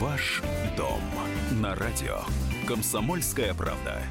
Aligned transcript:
Ваш 0.00 0.42
дом 0.76 1.00
на 1.52 1.76
радио. 1.76 2.18
Комсомольская 2.66 3.54
правда. 3.54 4.02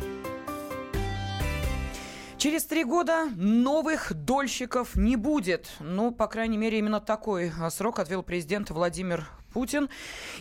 Через 2.37 2.63
три 2.63 2.85
года 2.85 3.25
новых 3.35 4.13
дольщиков 4.13 4.95
не 4.95 5.17
будет. 5.17 5.71
Ну, 5.81 6.11
по 6.11 6.27
крайней 6.27 6.57
мере, 6.57 6.79
именно 6.79 7.01
такой 7.01 7.51
а, 7.59 7.69
срок 7.69 7.99
отвел 7.99 8.23
президент 8.23 8.69
Владимир 8.69 9.27
Путин. 9.53 9.89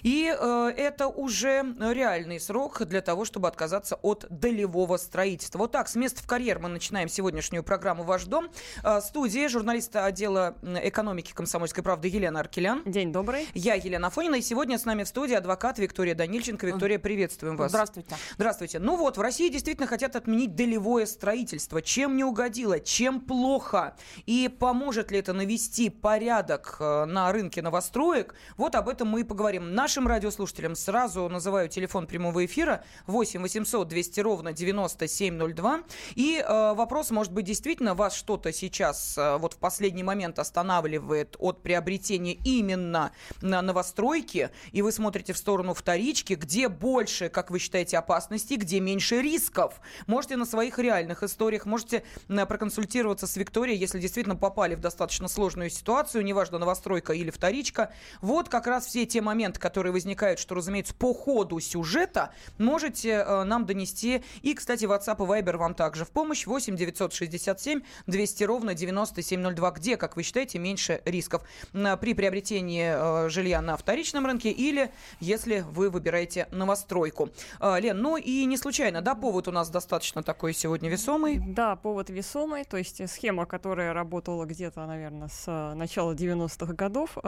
И 0.03 0.35
э, 0.37 0.73
это 0.77 1.07
уже 1.09 1.65
реальный 1.79 2.41
срок 2.41 2.85
для 2.85 3.01
того, 3.01 3.25
чтобы 3.25 3.49
отказаться 3.49 3.97
от 4.03 4.27
долевого 4.31 4.97
строительства. 4.97 5.59
Вот 5.59 5.73
так, 5.73 5.89
с 5.89 5.95
места 5.95 6.23
в 6.23 6.27
карьер 6.27 6.59
мы 6.59 6.69
начинаем 6.69 7.09
сегодняшнюю 7.09 7.63
программу 7.63 8.03
«Ваш 8.03 8.25
дом». 8.25 8.49
Э, 8.83 9.01
студии 9.01 9.47
журналиста 9.47 10.05
отдела 10.05 10.57
экономики 10.63 11.33
«Комсомольской 11.33 11.85
правды» 11.85 12.09
Елена 12.09 12.41
Аркелян. 12.41 12.83
День 12.85 13.13
добрый. 13.13 13.47
Я 13.55 13.75
Елена 13.75 14.11
Фонина. 14.11 14.37
И 14.37 14.43
сегодня 14.43 14.79
с 14.79 14.85
нами 14.85 15.05
в 15.05 15.09
студии 15.09 15.35
адвокат 15.35 15.79
Виктория 15.79 16.15
Данильченко. 16.15 16.67
Виктория, 16.67 16.99
приветствуем 16.99 17.57
вас. 17.57 17.71
Здравствуйте. 17.71 18.17
Здравствуйте. 18.37 18.79
Ну 18.79 18.97
вот, 18.97 19.19
в 19.19 19.21
России 19.21 19.49
действительно 19.49 19.87
хотят 19.87 20.17
отменить 20.17 20.55
долевое 20.55 21.07
строительство. 21.07 21.83
Чем 21.83 22.17
не 22.17 22.25
угодило? 22.25 22.81
Чем 22.81 23.21
плохо? 23.21 23.95
И 24.27 24.49
поможет 24.49 25.11
ли 25.11 25.19
это 25.19 25.33
навести 25.33 25.91
порядок 25.91 26.77
э, 26.81 27.05
на 27.05 27.31
рынке 27.31 27.61
новостроек? 27.63 28.35
Вот 28.57 28.75
об 28.75 28.89
этом 28.89 29.02
этом 29.03 29.09
мы 29.09 29.23
и 29.23 29.25
поговорим. 29.25 29.75
Нашим 29.75 30.07
радиослушателям 30.07 30.77
сразу 30.77 31.29
называю 31.29 31.69
телефон 31.69 32.07
прямого 32.07 32.45
эфира 32.45 32.85
8 33.09 33.43
800 33.43 33.89
200 33.89 34.21
ровно 34.21 34.53
9702. 34.53 35.81
И 36.15 36.39
э, 36.39 36.75
вопрос, 36.75 37.11
может 37.11 37.33
быть, 37.33 37.45
действительно 37.45 37.95
вас 37.95 38.15
что-то 38.15 38.53
сейчас 38.53 39.19
э, 39.19 39.39
вот 39.39 39.55
в 39.55 39.57
последний 39.57 40.05
момент 40.05 40.39
останавливает 40.39 41.35
от 41.41 41.63
приобретения 41.63 42.35
именно 42.45 43.11
на 43.41 43.61
новостройки, 43.61 44.51
и 44.71 44.83
вы 44.83 44.93
смотрите 44.93 45.33
в 45.33 45.39
сторону 45.39 45.75
вторички, 45.75 46.35
где 46.35 46.69
больше, 46.69 47.29
как 47.29 47.51
вы 47.51 47.59
считаете, 47.59 47.99
опасностей, 47.99 48.57
где 48.57 48.79
меньше 48.79 49.21
рисков. 49.21 49.81
Можете 50.07 50.37
на 50.37 50.47
своих 50.47 50.79
реальных 50.79 51.25
историях, 51.25 51.67
можете 51.67 52.05
э, 52.29 52.47
проконсультироваться 52.47 53.27
с 53.27 53.37
Викторией, 53.37 53.79
если 53.79 53.99
действительно 53.99 54.37
попали 54.37 54.77
в 54.77 54.81
достаточно 54.81 55.27
сложную 55.27 55.71
ситуацию, 55.71 56.25
неважно, 56.25 56.59
новостройка 56.59 57.13
или 57.15 57.31
вторичка. 57.31 57.93
Вот 58.21 58.49
как 58.49 58.69
раз 58.69 58.92
все 58.93 59.07
те 59.07 59.23
моменты, 59.23 59.59
которые 59.59 59.91
возникают, 59.91 60.39
что, 60.39 60.55
разумеется, 60.55 60.95
по 60.95 61.15
ходу 61.15 61.59
сюжета, 61.61 62.35
можете 62.59 63.25
э, 63.27 63.45
нам 63.45 63.65
донести. 63.65 64.23
И, 64.43 64.53
кстати, 64.53 64.85
WhatsApp 64.85 65.17
и 65.17 65.41
Viber 65.41 65.57
вам 65.57 65.75
также 65.75 66.05
в 66.05 66.11
помощь. 66.11 66.47
8 66.47 66.77
967 66.77 67.81
200 68.07 68.45
ровно 68.45 68.75
9702. 68.75 69.71
Где, 69.71 69.97
как 69.97 70.17
вы 70.17 70.23
считаете, 70.23 70.59
меньше 70.59 71.01
рисков 71.07 71.43
при 71.73 72.13
приобретении 72.13 72.93
э, 72.95 73.31
жилья 73.31 73.63
на 73.63 73.79
вторичном 73.79 74.27
рынке 74.27 74.51
или 74.51 74.91
если 75.21 75.61
вы 75.61 75.89
выбираете 75.89 76.47
новостройку. 76.51 77.31
Э, 77.61 77.81
Лен, 77.81 77.97
ну 77.97 78.19
и 78.19 78.45
не 78.45 78.59
случайно, 78.59 79.01
да, 79.01 79.15
повод 79.15 79.49
у 79.49 79.53
нас 79.53 79.71
достаточно 79.71 80.23
такой 80.23 80.53
сегодня 80.53 80.91
весомый? 80.91 81.39
Да, 81.39 81.77
повод 81.77 82.11
весомый, 82.11 82.65
то 82.65 82.77
есть 82.77 83.09
схема, 83.09 83.47
которая 83.47 83.95
работала 83.95 84.45
где-то, 84.45 84.85
наверное, 84.85 85.29
с 85.29 85.45
э, 85.47 85.75
начала 85.77 86.13
90-х 86.13 86.75
годов, 86.75 87.17
э, 87.17 87.21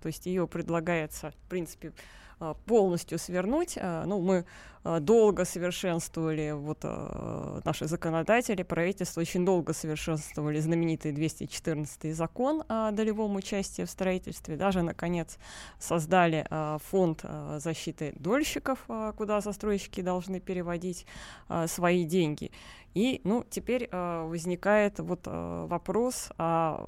то 0.00 0.06
есть 0.06 0.26
ее 0.26 0.46
предлагает 0.46 1.07
является, 1.08 1.30
в 1.30 1.48
принципе, 1.48 1.92
а, 2.40 2.54
полностью 2.54 3.18
свернуть. 3.18 3.78
А, 3.80 4.04
ну, 4.04 4.20
мы 4.20 4.44
долго 4.84 5.44
совершенствовали, 5.44 6.52
вот 6.52 6.84
наши 7.64 7.86
законодатели, 7.86 8.62
правительство 8.62 9.20
очень 9.20 9.44
долго 9.44 9.72
совершенствовали 9.72 10.60
знаменитый 10.60 11.12
214 11.12 12.14
закон 12.14 12.62
о 12.68 12.90
долевом 12.90 13.36
участии 13.36 13.82
в 13.82 13.90
строительстве. 13.90 14.56
Даже, 14.56 14.82
наконец, 14.82 15.38
создали 15.78 16.46
фонд 16.90 17.24
защиты 17.58 18.12
дольщиков, 18.16 18.86
куда 19.16 19.40
застройщики 19.40 20.00
должны 20.00 20.40
переводить 20.40 21.06
свои 21.66 22.04
деньги. 22.04 22.50
И, 22.94 23.20
ну, 23.24 23.44
теперь 23.48 23.88
возникает 23.92 24.98
вот 24.98 25.26
вопрос, 25.26 26.30
а 26.38 26.84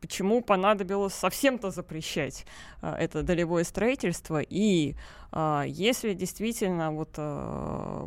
почему 0.00 0.42
понадобилось 0.42 1.14
совсем-то 1.14 1.70
запрещать 1.70 2.46
а, 2.80 2.96
это 2.96 3.22
долевое 3.22 3.64
строительство. 3.64 4.40
И 4.40 4.94
а, 5.30 5.64
если 5.66 6.14
действительно 6.14 6.77
вот, 6.90 7.10
а, 7.16 8.06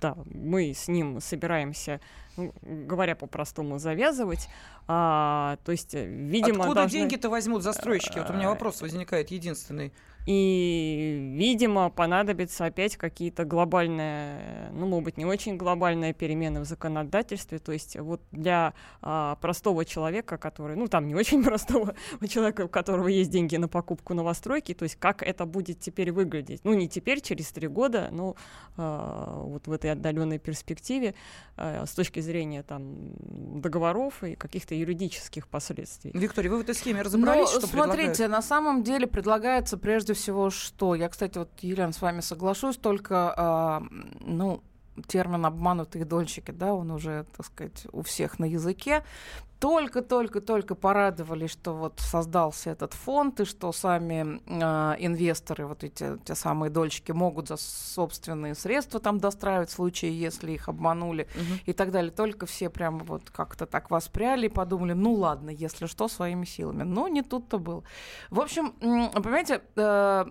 да, 0.00 0.16
мы 0.26 0.72
с 0.74 0.88
ним 0.88 1.20
собираемся, 1.20 2.00
говоря 2.36 3.14
по-простому, 3.14 3.78
завязывать, 3.78 4.48
а, 4.86 5.58
то 5.64 5.72
есть, 5.72 5.94
видимо... 5.94 6.60
Откуда 6.60 6.80
должны... 6.82 6.98
деньги-то 6.98 7.28
возьмут 7.28 7.62
застройщики? 7.62 8.18
Вот 8.18 8.30
у 8.30 8.32
меня 8.32 8.48
вопрос 8.48 8.80
возникает 8.80 9.30
единственный. 9.30 9.92
И, 10.28 11.32
видимо, 11.38 11.88
понадобится 11.88 12.66
опять 12.66 12.98
какие-то 12.98 13.46
глобальные, 13.46 14.68
ну, 14.72 14.86
может 14.86 15.04
быть, 15.04 15.16
не 15.16 15.24
очень 15.24 15.56
глобальные 15.56 16.12
перемены 16.12 16.60
в 16.60 16.64
законодательстве. 16.66 17.58
То 17.58 17.72
есть 17.72 17.96
вот 17.98 18.20
для 18.30 18.74
а, 19.00 19.36
простого 19.36 19.86
человека, 19.86 20.36
который, 20.36 20.76
ну, 20.76 20.86
там 20.86 21.08
не 21.08 21.14
очень 21.14 21.42
простого 21.44 21.94
человека, 22.28 22.66
у 22.66 22.68
которого 22.68 23.08
есть 23.08 23.30
деньги 23.30 23.56
на 23.56 23.68
покупку 23.68 24.12
новостройки, 24.12 24.74
то 24.74 24.82
есть 24.82 24.96
как 24.96 25.22
это 25.22 25.46
будет 25.46 25.80
теперь 25.80 26.12
выглядеть. 26.12 26.60
Ну, 26.62 26.74
не 26.74 26.90
теперь, 26.90 27.22
через 27.22 27.50
три 27.50 27.66
года, 27.66 28.10
но 28.12 28.36
а, 28.76 29.40
вот 29.44 29.66
в 29.66 29.72
этой 29.72 29.92
отдаленной 29.92 30.38
перспективе 30.38 31.14
а, 31.56 31.86
с 31.86 31.92
точки 31.92 32.20
зрения 32.20 32.62
там 32.62 33.14
договоров 33.62 34.22
и 34.22 34.34
каких-то 34.34 34.74
юридических 34.74 35.48
последствий. 35.48 36.10
Виктория, 36.12 36.50
вы 36.50 36.58
в 36.58 36.60
этой 36.60 36.74
схеме 36.74 37.00
разобрались, 37.00 37.54
Но, 37.54 37.60
что 37.60 37.66
смотрите, 37.66 38.10
предлагают? 38.10 38.32
на 38.32 38.42
самом 38.42 38.82
деле 38.82 39.06
предлагается 39.06 39.78
прежде 39.78 40.17
всего 40.18 40.50
что? 40.50 40.94
Я, 40.94 41.08
кстати, 41.08 41.38
вот, 41.38 41.50
Елена, 41.60 41.92
с 41.92 42.02
вами 42.02 42.20
соглашусь, 42.20 42.76
только, 42.76 43.34
э, 43.36 43.96
ну, 44.20 44.62
термин 45.06 45.46
«обманутые 45.46 46.04
дольщики», 46.04 46.50
да, 46.50 46.74
он 46.74 46.90
уже, 46.90 47.24
так 47.36 47.46
сказать, 47.46 47.86
у 47.92 48.02
всех 48.02 48.38
на 48.38 48.44
языке 48.44 49.04
только-только-только 49.60 50.74
порадовались, 50.74 51.50
что 51.50 51.74
вот 51.74 51.98
создался 51.98 52.70
этот 52.70 52.94
фонд, 52.94 53.40
и 53.40 53.44
что 53.44 53.72
сами 53.72 54.40
э, 54.46 54.96
инвесторы, 55.00 55.66
вот 55.66 55.82
эти 55.82 56.16
те 56.24 56.34
самые 56.34 56.70
дольщики, 56.70 57.10
могут 57.10 57.48
за 57.48 57.56
собственные 57.56 58.54
средства 58.54 59.00
там 59.00 59.18
достраивать 59.18 59.70
в 59.70 59.72
случае, 59.72 60.18
если 60.18 60.52
их 60.52 60.68
обманули 60.68 61.28
угу. 61.34 61.60
и 61.66 61.72
так 61.72 61.90
далее. 61.90 62.12
Только 62.12 62.46
все 62.46 62.70
прямо 62.70 63.00
вот 63.00 63.30
как-то 63.30 63.66
так 63.66 63.90
воспряли 63.90 64.46
и 64.46 64.48
подумали, 64.48 64.92
ну 64.92 65.14
ладно, 65.14 65.50
если 65.50 65.86
что, 65.86 66.06
своими 66.08 66.44
силами. 66.44 66.84
Но 66.84 67.08
не 67.08 67.22
тут-то 67.22 67.58
было. 67.58 67.82
В 68.30 68.40
общем, 68.40 68.72
понимаете, 68.80 69.62
э, 69.74 70.24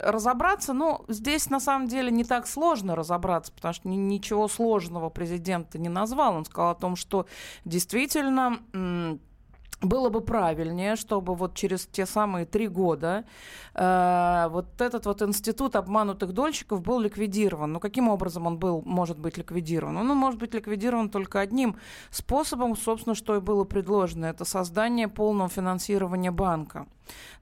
разобраться, 0.00 0.72
ну, 0.72 1.04
здесь 1.06 1.50
на 1.50 1.60
самом 1.60 1.86
деле 1.86 2.10
не 2.10 2.24
так 2.24 2.48
сложно 2.48 2.96
разобраться, 2.96 3.52
потому 3.52 3.74
что 3.74 3.88
ничего 3.88 4.48
сложного 4.48 5.08
президент 5.08 5.74
не 5.74 5.88
назвал. 5.88 6.34
Он 6.34 6.44
сказал 6.44 6.70
о 6.72 6.74
том, 6.74 6.96
что 6.96 7.26
действительно 7.64 8.58
было 9.82 10.08
бы 10.08 10.20
правильнее, 10.20 10.96
чтобы 10.96 11.34
вот 11.34 11.54
через 11.54 11.86
те 11.86 12.06
самые 12.06 12.46
три 12.46 12.68
года 12.68 13.24
э, 13.74 14.48
вот 14.50 14.80
этот 14.80 15.06
вот 15.06 15.22
институт 15.22 15.76
обманутых 15.76 16.32
дольщиков 16.32 16.82
был 16.82 17.00
ликвидирован. 17.00 17.72
Но 17.72 17.80
каким 17.80 18.08
образом 18.08 18.46
он 18.46 18.58
был, 18.58 18.82
может 18.84 19.18
быть 19.18 19.38
ликвидирован? 19.38 19.96
Он 19.96 20.16
может 20.16 20.38
быть 20.38 20.54
ликвидирован 20.54 21.10
только 21.10 21.40
одним 21.40 21.76
способом, 22.10 22.76
собственно, 22.76 23.14
что 23.14 23.36
и 23.36 23.40
было 23.40 23.64
предложено. 23.64 24.26
Это 24.26 24.44
создание 24.44 25.08
полного 25.08 25.48
финансирования 25.48 26.30
банка. 26.30 26.86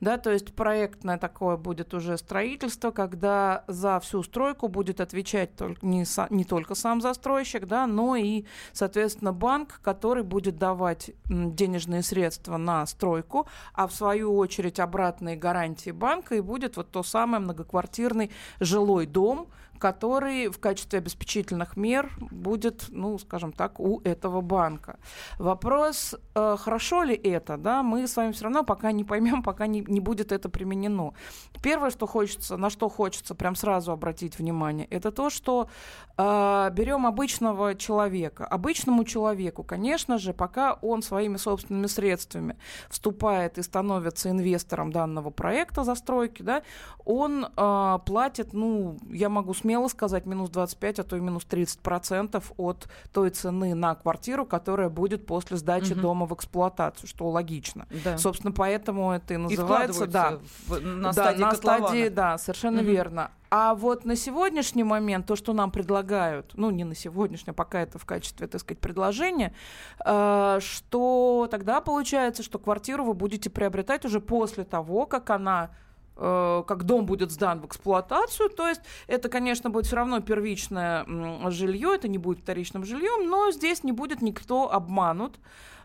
Да, 0.00 0.16
то 0.16 0.31
есть 0.31 0.54
проектное 0.54 1.19
такое 1.19 1.56
будет 1.56 1.94
уже 1.94 2.16
строительство, 2.16 2.91
когда 2.91 3.65
за 3.66 4.00
всю 4.00 4.22
стройку 4.22 4.69
будет 4.69 5.00
отвечать 5.00 5.54
только, 5.56 5.84
не, 5.84 6.04
со, 6.04 6.26
не 6.31 6.44
только 6.44 6.75
сам 6.75 7.00
застройщик, 7.00 7.66
да, 7.66 7.87
но 7.87 8.16
и, 8.16 8.44
соответственно, 8.72 9.32
банк, 9.32 9.81
который 9.82 10.22
будет 10.22 10.59
давать 10.59 11.10
денежные 11.26 12.03
средства 12.03 12.56
на 12.56 12.87
стройку, 12.87 13.47
а 13.75 13.87
в 13.87 13.93
свою 13.93 14.37
очередь 14.37 14.81
обратные 14.81 15.37
гарантии 15.37 15.91
банка 15.91 16.34
и 16.34 16.41
будет 16.41 16.77
вот 16.77 16.91
то 16.91 17.03
самое 17.03 17.42
многоквартирный 17.42 18.30
жилой 18.60 19.06
дом, 19.06 19.48
который 19.80 20.48
в 20.48 20.60
качестве 20.60 20.98
обеспечительных 20.98 21.77
мер 21.77 22.12
будет, 22.30 22.84
ну, 22.91 23.18
скажем 23.18 23.53
так, 23.53 23.80
у 23.80 24.00
этого 24.04 24.42
банка. 24.42 24.98
Вопрос, 25.38 26.15
э, 26.34 26.56
хорошо 26.59 27.03
ли 27.03 27.15
это, 27.15 27.56
да, 27.56 27.82
мы 27.82 28.06
с 28.06 28.16
вами 28.16 28.32
все 28.32 28.44
равно 28.44 28.62
пока 28.62 28.92
не 28.92 29.04
поймем, 29.04 29.42
пока 29.42 29.66
не, 29.66 29.80
не 29.88 30.00
будет 30.00 30.32
это 30.32 30.48
применено. 30.48 31.15
Первое, 31.62 31.91
что 31.91 32.06
хочется, 32.06 32.56
на 32.56 32.71
что 32.71 32.88
хочется 32.88 33.34
прям 33.34 33.54
сразу 33.56 33.92
обратить 33.92 34.38
внимание, 34.38 34.86
это 34.86 35.10
то, 35.10 35.30
что 35.30 35.68
э, 36.18 36.71
берем 36.72 37.06
обычного 37.06 37.74
человека. 37.74 38.47
Обычному 38.47 39.04
человеку, 39.04 39.65
конечно 39.65 40.18
же, 40.18 40.34
пока 40.34 40.74
он 40.74 41.03
своими 41.03 41.38
собственными 41.38 41.86
средствами 41.86 42.56
вступает 42.91 43.59
и 43.59 43.62
становится 43.62 44.28
инвестором 44.28 44.92
данного 44.92 45.30
проекта 45.30 45.84
застройки, 45.84 46.42
да, 46.42 46.62
он 47.06 47.47
э, 47.56 47.98
платит, 48.04 48.53
ну, 48.53 48.98
я 49.09 49.28
могу 49.30 49.54
смело 49.54 49.69
смело 49.70 49.86
сказать, 49.86 50.26
минус 50.26 50.50
25, 50.50 50.98
а 50.98 51.04
то 51.04 51.16
и 51.16 51.20
минус 51.20 51.44
30 51.44 51.78
процентов 51.78 52.52
от 52.56 52.88
той 53.12 53.30
цены 53.30 53.76
на 53.76 53.94
квартиру, 53.94 54.44
которая 54.44 54.88
будет 54.88 55.26
после 55.26 55.58
сдачи 55.58 55.92
угу. 55.92 56.00
дома 56.00 56.26
в 56.26 56.34
эксплуатацию, 56.34 57.08
что 57.08 57.28
логично. 57.28 57.86
Да. 58.04 58.18
Собственно, 58.18 58.52
поэтому 58.52 59.12
это 59.12 59.38
называется. 59.38 60.08
Да, 60.08 60.40
в, 60.66 60.80
на 60.80 61.12
да, 61.12 61.12
стадии 61.12 61.40
на 61.40 61.50
котлована. 61.50 61.86
стадии, 61.86 62.08
да, 62.08 62.38
совершенно 62.38 62.82
Мгм. 62.82 62.90
верно. 62.90 63.30
А 63.48 63.74
вот 63.76 64.04
на 64.04 64.16
сегодняшний 64.16 64.82
момент 64.82 65.26
то, 65.26 65.36
что 65.36 65.52
нам 65.52 65.70
предлагают, 65.70 66.52
ну 66.54 66.70
не 66.70 66.82
на 66.82 66.96
сегодняшний, 66.96 67.52
а 67.52 67.54
пока 67.54 67.80
это 67.80 67.98
в 67.98 68.04
качестве, 68.04 68.48
так 68.48 68.60
сказать, 68.60 68.80
предложения, 68.80 69.54
э, 70.04 70.58
что 70.60 71.46
тогда 71.48 71.80
получается, 71.80 72.42
что 72.42 72.58
квартиру 72.58 73.04
вы 73.04 73.14
будете 73.14 73.50
приобретать 73.50 74.04
уже 74.04 74.20
после 74.20 74.64
того, 74.64 75.06
как 75.06 75.30
она 75.30 75.70
как 76.20 76.84
дом 76.84 77.06
будет 77.06 77.30
сдан 77.30 77.60
в 77.60 77.66
эксплуатацию, 77.66 78.50
то 78.50 78.68
есть 78.68 78.82
это, 79.06 79.28
конечно, 79.28 79.70
будет 79.70 79.86
все 79.86 79.96
равно 79.96 80.20
первичное 80.20 81.06
жилье, 81.50 81.94
это 81.94 82.08
не 82.08 82.18
будет 82.18 82.40
вторичным 82.40 82.84
жильем, 82.84 83.28
но 83.30 83.50
здесь 83.50 83.84
не 83.84 83.92
будет 83.92 84.20
никто 84.20 84.70
обманут, 84.70 85.38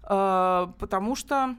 э, 0.03 0.67
потому 0.77 1.15
что 1.15 1.55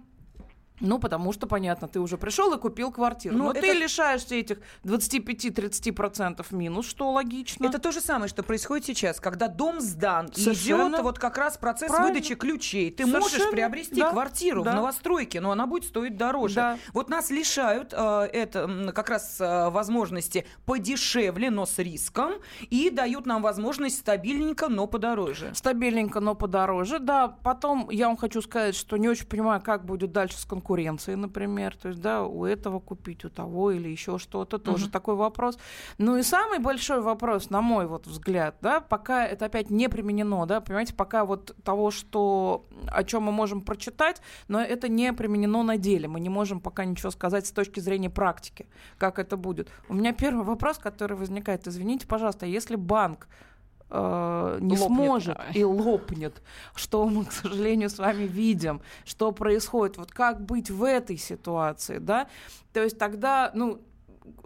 ну, 0.81 0.99
потому 0.99 1.33
что, 1.33 1.47
понятно, 1.47 1.89
ты 1.89 2.01
уже 2.01 2.19
пришел 2.19 2.53
и 2.53 2.59
купил 2.59 2.91
квартиру. 2.93 3.37
Ну, 3.37 3.45
Но 3.45 3.51
это- 3.53 3.61
ты 3.63 3.73
лишаешься 3.73 4.35
этих 4.35 4.59
25-30% 4.85 6.53
минус, 6.53 6.87
что 6.89 7.11
логично. 7.11 7.67
Это 7.67 7.79
то 7.79 7.93
же 7.93 8.01
самое, 8.01 8.29
что 8.29 8.43
происходит 8.43 8.87
сейчас, 8.87 9.21
когда 9.21 9.49
дом 9.49 9.81
сдан, 9.81 10.27
и 10.37 10.41
Совершенно 10.41 10.95
идет 10.97 11.03
вот 11.03 11.19
как 11.19 11.39
раз 11.39 11.57
процесс 11.57 11.89
правильно. 11.91 12.13
выдачи 12.15 12.35
ключей. 12.35 12.91
Ты 12.91 13.07
можешь 13.07 13.31
Совершенно, 13.31 13.53
приобрести 13.53 14.01
да, 14.01 14.11
квартиру 14.11 14.63
да. 14.63 14.73
в 14.73 14.75
новостройке, 14.77 15.41
но 15.41 15.51
она 15.51 15.67
будет 15.67 15.85
стоить 15.85 16.17
дороже. 16.17 16.55
Да. 16.57 16.79
Вот 16.93 17.09
нас 17.09 17.31
лишают 17.31 17.93
э, 17.97 18.29
это 18.33 18.93
как 18.95 19.09
раз 19.11 19.41
э, 19.41 19.71
возможности 19.71 20.47
подешевле, 20.65 21.51
но 21.51 21.67
с 21.67 21.79
риском, 21.79 22.35
и 22.71 22.91
дают 22.91 23.27
нам 23.27 23.43
возможность 23.43 23.99
стабильненько, 23.99 24.69
но 24.69 24.87
подороже. 24.87 25.55
Стабильненько, 25.55 26.21
но 26.21 26.35
подороже. 26.35 26.99
Да, 26.99 27.29
потом 27.29 27.89
я 27.91 28.09
вам 28.09 28.17
хочу 28.17 28.43
сказать, 28.43 28.75
что 28.75 28.97
не 28.97 29.09
очень 29.09 29.27
понимаю, 29.27 29.61
как 29.61 29.85
будет 29.85 30.13
дальше 30.13 30.39
с 30.39 30.45
конкуренцией, 30.67 31.17
например. 31.17 31.77
То 31.77 31.89
есть, 31.89 32.01
да, 32.01 32.23
у 32.23 32.45
этого 32.45 32.81
купить, 32.81 33.25
у 33.25 33.29
того 33.31 33.71
или 33.71 33.89
еще 33.89 34.19
что-то. 34.19 34.59
Тоже 34.59 34.85
Мгм. 34.85 34.93
такой 34.93 35.15
вопрос. 35.15 35.59
Ну 35.99 36.17
и 36.17 36.23
самый 36.23 36.59
большой 36.59 37.01
вопрос, 37.01 37.51
на 37.51 37.61
мой 37.61 37.87
вот 37.87 38.07
взгляд, 38.07 38.57
да, 38.61 38.81
пока 38.81 39.27
это 39.27 39.45
опять 39.47 39.71
не 39.71 39.89
применено, 39.89 40.47
да, 40.47 40.61
понимаете, 40.61 40.95
пока 40.95 41.25
вот 41.25 41.55
того, 41.63 41.91
что, 41.91 42.67
о 42.89 43.05
чем 43.05 43.23
мы 43.23 43.33
можем 43.33 43.61
прочитать, 43.61 44.21
но 44.49 44.61
это 44.61 44.89
не 44.89 45.13
применено 45.13 45.63
на 45.63 45.77
деле. 45.77 46.09
Мы 46.09 46.21
не 46.21 46.31
можем 46.31 46.61
пока 46.61 46.85
ничего 46.85 47.11
сказать 47.13 47.47
с 47.47 47.53
точки 47.53 47.81
зрения 47.81 48.11
практики, 48.11 48.67
как 48.99 49.19
это 49.19 49.37
будет. 49.37 49.69
У 49.89 49.95
меня 49.95 50.13
первый 50.13 50.45
вопрос, 50.45 50.79
который 50.79 51.17
возникает, 51.17 51.67
извините, 51.69 52.07
пожалуйста, 52.07 52.47
если 52.47 52.77
банк 52.77 53.29
э, 53.91 54.59
не 54.61 54.77
Лопнет. 54.77 54.87
сможет 54.87 55.39
и 55.55 55.65
лопнет, 55.65 56.43
что 56.75 57.07
мы, 57.09 57.25
к 57.25 57.33
сожалению, 57.33 57.89
с 57.91 57.99
вами 57.99 58.25
видим, 58.25 58.81
что 59.05 59.33
происходит, 59.33 59.97
вот 59.97 60.11
как 60.13 60.41
быть 60.45 60.71
в 60.71 60.83
этой 60.85 61.17
ситуации, 61.17 61.99
да, 61.99 62.29
то 62.73 62.83
есть 62.83 62.99
тогда, 62.99 63.51
ну, 63.55 63.81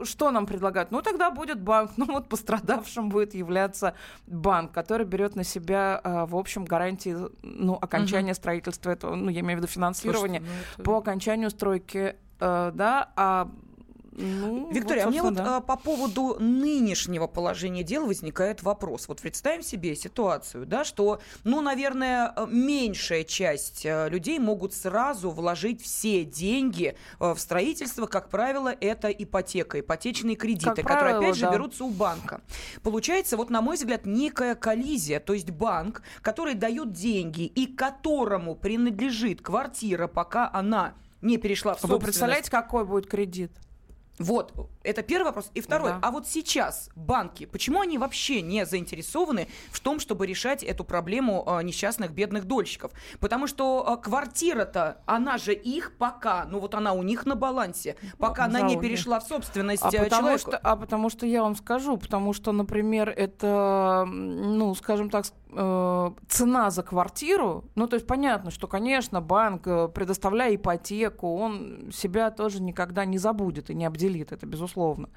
что 0.02 0.30
нам 0.30 0.46
предлагают? 0.46 0.90
Ну, 0.90 1.00
тогда 1.00 1.30
будет 1.30 1.60
банк. 1.60 1.92
Ну, 1.96 2.04
вот 2.06 2.28
пострадавшим 2.28 3.08
будет 3.08 3.34
являться 3.34 3.94
банк, 4.26 4.72
который 4.72 5.06
берет 5.06 5.36
на 5.36 5.44
себя, 5.44 6.00
э, 6.04 6.26
в 6.26 6.36
общем, 6.36 6.64
гарантии, 6.66 7.16
ну, 7.42 7.78
окончания 7.80 8.34
строительства 8.34 8.90
этого, 8.90 9.14
ну, 9.14 9.30
я 9.30 9.40
имею 9.40 9.58
в 9.58 9.62
виду 9.62 9.72
финансирование 9.72 10.40
Слушайте, 10.40 10.64
ну 10.66 10.74
это- 10.74 10.82
по 10.82 10.98
окончанию 10.98 11.50
стройки, 11.50 12.16
э, 12.40 12.72
да, 12.74 13.10
а 13.16 13.48
ну, 14.12 14.70
Виктория, 14.72 15.04
вот, 15.04 15.08
а 15.08 15.10
мне 15.10 15.22
вот 15.22 15.34
да. 15.34 15.56
а, 15.56 15.60
по 15.60 15.76
поводу 15.76 16.36
нынешнего 16.40 17.26
положения 17.26 17.82
дел 17.82 18.06
возникает 18.06 18.62
вопрос. 18.62 19.06
Вот 19.08 19.20
представим 19.20 19.62
себе 19.62 19.94
ситуацию, 19.94 20.66
да, 20.66 20.84
что, 20.84 21.20
ну, 21.44 21.60
наверное, 21.60 22.32
э, 22.34 22.46
меньшая 22.48 23.24
часть 23.24 23.86
э, 23.86 24.08
людей 24.08 24.38
могут 24.38 24.74
сразу 24.74 25.30
вложить 25.30 25.80
все 25.82 26.24
деньги 26.24 26.96
э, 27.20 27.34
в 27.34 27.38
строительство. 27.38 28.06
Как 28.06 28.30
правило, 28.30 28.74
это 28.80 29.08
ипотека, 29.08 29.80
ипотечные 29.80 30.36
кредиты, 30.36 30.82
Как 30.82 30.86
которые, 30.86 31.00
правило, 31.00 31.24
опять 31.24 31.36
же, 31.36 31.46
да. 31.46 31.52
берутся 31.52 31.84
у 31.84 31.90
банка. 31.90 32.40
Получается, 32.82 33.36
вот, 33.36 33.48
на 33.50 33.60
мой 33.60 33.76
взгляд, 33.76 34.06
некая 34.06 34.56
коллизия. 34.56 35.20
То 35.20 35.34
есть 35.34 35.50
банк, 35.50 36.02
который 36.20 36.54
дает 36.54 36.92
деньги 36.92 37.44
и 37.44 37.66
которому 37.66 38.56
принадлежит 38.56 39.40
квартира, 39.40 40.08
пока 40.08 40.50
она 40.52 40.94
не 41.22 41.38
перешла 41.38 41.74
в 41.74 41.76
Вы 41.76 41.80
собственность. 41.80 42.04
представляете, 42.04 42.50
какой 42.50 42.84
будет 42.84 43.06
кредит? 43.06 43.52
Вот, 44.20 44.52
это 44.82 45.02
первый 45.02 45.24
вопрос. 45.24 45.50
И 45.54 45.62
второй, 45.62 45.92
Да. 45.92 45.98
а 46.02 46.10
вот 46.10 46.28
сейчас 46.28 46.90
банки, 46.94 47.46
почему 47.46 47.80
они 47.80 47.96
вообще 47.96 48.42
не 48.42 48.66
заинтересованы 48.66 49.48
в 49.70 49.80
том, 49.80 49.98
чтобы 49.98 50.26
решать 50.26 50.62
эту 50.62 50.84
проблему 50.84 51.42
а, 51.46 51.62
несчастных 51.62 52.12
бедных 52.12 52.44
дольщиков? 52.44 52.92
Потому 53.18 53.46
что 53.46 53.82
а, 53.88 53.96
квартира-то, 53.96 54.98
она 55.06 55.38
же 55.38 55.54
их 55.54 55.96
пока, 55.96 56.44
ну 56.44 56.60
вот 56.60 56.74
она 56.74 56.92
у 56.92 57.02
них 57.02 57.24
на 57.24 57.34
балансе, 57.34 57.96
пока 58.18 58.44
она 58.44 58.60
не 58.60 58.78
перешла 58.78 59.20
в 59.20 59.24
собственность 59.24 59.82
А 59.82 59.88
а, 59.88 59.90
потому, 59.90 60.08
человеку. 60.10 60.38
что, 60.50 60.58
а 60.58 60.76
потому 60.76 61.08
что 61.08 61.24
я 61.24 61.42
вам 61.42 61.56
скажу, 61.56 61.96
потому 61.96 62.34
что, 62.34 62.52
например, 62.52 63.08
это, 63.08 64.04
ну, 64.06 64.74
скажем 64.74 65.08
так, 65.08 65.24
э, 65.52 66.10
цена 66.28 66.70
за 66.70 66.82
квартиру, 66.82 67.64
ну, 67.74 67.86
то 67.86 67.94
есть 67.96 68.06
понятно, 68.06 68.50
что, 68.50 68.68
конечно, 68.68 69.20
банк, 69.22 69.66
э, 69.66 69.88
предоставляя 69.88 70.54
ипотеку, 70.54 71.36
он 71.36 71.90
себя 71.92 72.30
тоже 72.30 72.62
никогда 72.62 73.04
не 73.06 73.16
забудет 73.18 73.70
и 73.70 73.74
не 73.74 73.86
обделит, 73.86 74.09
это 74.18 74.46
безусловно. 74.46 75.08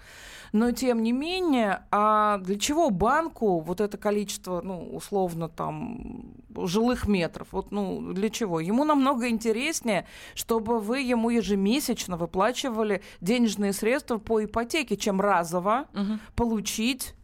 Но, 0.51 0.71
тем 0.71 1.01
не 1.01 1.11
менее, 1.11 1.83
а 1.91 2.37
для 2.37 2.59
чего 2.59 2.91
банку 2.91 3.59
вот 3.59 3.81
это 3.81 3.97
количество, 3.97 4.61
ну, 4.61 4.95
условно, 4.95 5.49
там, 5.49 6.35
жилых 6.55 7.07
метров, 7.07 7.47
вот, 7.51 7.71
ну, 7.71 8.13
для 8.13 8.29
чего? 8.29 8.59
Ему 8.59 8.83
намного 8.83 9.27
интереснее, 9.29 10.05
чтобы 10.35 10.79
вы 10.79 10.99
ему 11.01 11.31
ежемесячно 11.31 12.17
выплачивали 12.17 13.01
денежные 13.21 13.73
средства 13.73 14.19
по 14.19 14.43
ипотеке, 14.43 14.95
чем 14.95 15.19
разово 15.21 15.87
Мгм. 15.93 16.19
получить 16.35 17.15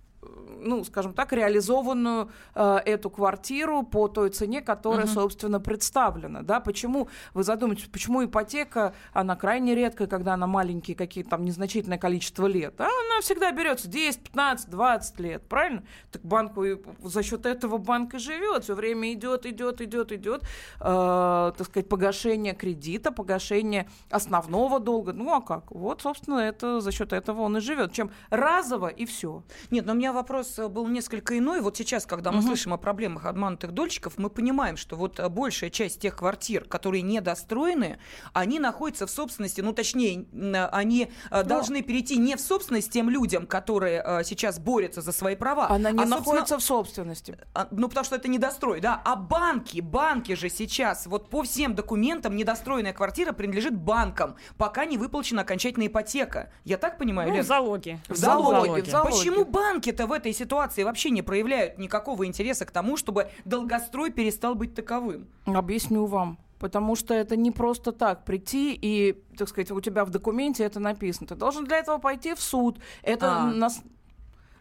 ну, 0.62 0.84
скажем 0.84 1.14
так, 1.14 1.34
реализованную 1.34 2.30
э, 2.56 2.78
эту 2.86 3.10
квартиру 3.10 3.84
по 3.84 4.08
той 4.08 4.30
цене, 4.30 4.62
которая, 4.62 5.06
Мгм. 5.06 5.14
собственно, 5.14 5.60
представлена. 5.60 6.42
Да? 6.42 6.60
Почему, 6.60 7.08
вы 7.34 7.44
задумаетесь, 7.44 7.88
почему 7.88 8.24
ипотека, 8.26 8.94
она 9.14 9.36
крайне 9.36 9.76
редкая, 9.76 10.08
когда 10.08 10.34
она 10.34 10.48
маленькие, 10.48 10.96
какие-то 10.96 11.32
там 11.32 11.46
незначительное 11.46 11.98
количество 11.98 12.48
лет. 12.48 12.80
А 12.82 12.86
она 12.86 13.22
всегда 13.22 13.52
берется 13.52 13.88
10, 13.88 14.22
15, 14.24 14.70
20 14.70 15.20
лет, 15.20 15.48
правильно? 15.48 15.84
Так 16.12 16.22
банку 16.24 16.64
и 16.64 16.78
за 17.04 17.24
счет 17.24 17.46
этого 17.46 17.78
банк 17.78 18.14
и 18.16 18.18
живет. 18.20 18.64
Все 18.64 18.76
время 18.76 19.14
идет, 19.14 19.46
идет, 19.46 19.82
идет, 19.82 20.12
идет, 20.12 20.44
э, 20.80 21.52
так 21.58 21.68
сказать, 21.68 21.88
погашение 21.90 22.54
кредита, 22.54 23.12
погашение 23.12 23.88
основного 24.10 24.80
долга. 24.80 25.14
Ну 25.14 25.34
а 25.34 25.42
как? 25.42 25.72
Вот, 25.72 26.02
собственно, 26.02 26.40
это 26.40 26.80
за 26.82 26.92
счет 26.92 27.14
этого 27.14 27.42
он 27.42 27.58
и 27.58 27.60
живет. 27.60 27.94
Чем 27.94 28.12
разово 28.30 28.88
и 28.88 29.06
все. 29.06 29.44
Нет, 29.72 29.86
но 29.86 29.94
у 29.94 29.96
меня 29.96 30.14
вопрос 30.14 30.49
э, 30.58 30.68
был 30.68 30.88
несколько 30.88 31.38
иной. 31.38 31.62
Вот 31.62 31.78
сейчас, 31.78 32.06
когда 32.06 32.32
мы 32.32 32.40
Мгм. 32.40 32.48
слышим 32.48 32.74
о 32.74 32.78
проблемах 32.78 33.26
обманутых 33.26 33.72
дольщиков, 33.74 34.18
мы 34.18 34.30
понимаем, 34.30 34.78
что 34.78 34.96
вот 34.96 35.20
э, 35.20 35.30
большая 35.30 35.70
часть 35.70 36.00
тех 36.02 36.16
квартир, 36.18 36.64
которые 36.66 37.02
недостроены, 37.04 38.00
они 38.34 38.60
находятся 38.60 39.06
в 39.08 39.12
собственности, 39.12 39.62
ну, 39.62 39.74
точнее, 39.74 40.26
э, 40.32 40.66
они 40.72 41.12
э, 41.32 41.44
должны 41.44 41.82
перейти 41.82 42.18
не 42.18 42.36
в 42.36 42.42
собственность 42.42 42.92
тем 42.92 43.10
людям, 43.10 43.46
которые 43.46 44.24
сейчас 44.24 44.60
борются 44.60 45.02
за 45.02 45.12
свои 45.12 45.36
права. 45.36 45.70
Она 45.70 45.92
не 45.92 46.04
а, 46.04 46.06
находится 46.06 46.58
в 46.58 46.64
собственности. 46.64 47.38
а, 47.54 47.68
Ну, 47.72 47.88
потому 47.90 48.06
что 48.06 48.16
это 48.16 48.28
недострой, 48.28 48.80
да. 48.82 49.02
А 49.06 49.16
банки, 49.16 49.82
банки 49.82 50.34
же 50.36 50.50
сейчас, 50.50 51.06
вот 51.08 51.30
по 51.30 51.44
всем 51.44 51.76
документам, 51.76 52.36
недостроенная 52.36 52.94
квартира 52.94 53.34
принадлежит 53.34 53.76
банкам, 53.76 54.36
пока 54.58 54.86
не 54.86 54.98
выплачена 54.98 55.42
окончательная 55.42 55.88
ипотека. 55.88 56.52
Я 56.64 56.78
так 56.78 56.98
понимаю, 56.98 57.30
Ну, 57.30 57.36
Лен? 57.36 57.44
в 57.44 57.48
залоге. 57.48 58.00
В 58.08 58.16
залоге. 58.16 58.50
залоге, 58.62 58.82
в 58.84 58.88
залоге. 58.88 59.12
Почему 59.18 59.46
банки-то 59.46 60.08
в 60.08 60.12
этой 60.12 60.34
ситуации 60.40 60.84
вообще 60.84 61.10
не 61.12 61.22
проявляют 61.22 61.78
никакого 61.78 62.26
интереса 62.26 62.66
к 62.66 62.72
тому, 62.72 62.98
чтобы 62.98 63.30
долгострой 63.46 64.12
перестал 64.12 64.56
быть 64.56 64.74
таковым? 64.74 65.28
Объясню 65.46 66.06
вам. 66.06 66.38
Потому 66.60 66.96
что 66.96 67.14
это 67.14 67.38
не 67.38 67.52
просто 67.52 67.92
так 67.94 68.26
прийти 68.26 68.78
и, 68.82 69.14
так 69.38 69.48
сказать, 69.48 69.72
у 69.72 69.80
тебя 69.80 70.04
в 70.04 70.10
документе 70.10 70.64
это 70.66 70.80
написано. 70.80 71.28
Ты 71.28 71.36
должен 71.36 71.64
для 71.66 71.78
этого 71.78 72.00
пойти 72.00 72.34
в 72.34 72.42
суд. 72.42 72.80
Это 73.02 73.26
А. 73.32 73.46
на, 73.52 73.70
с- 73.70 73.82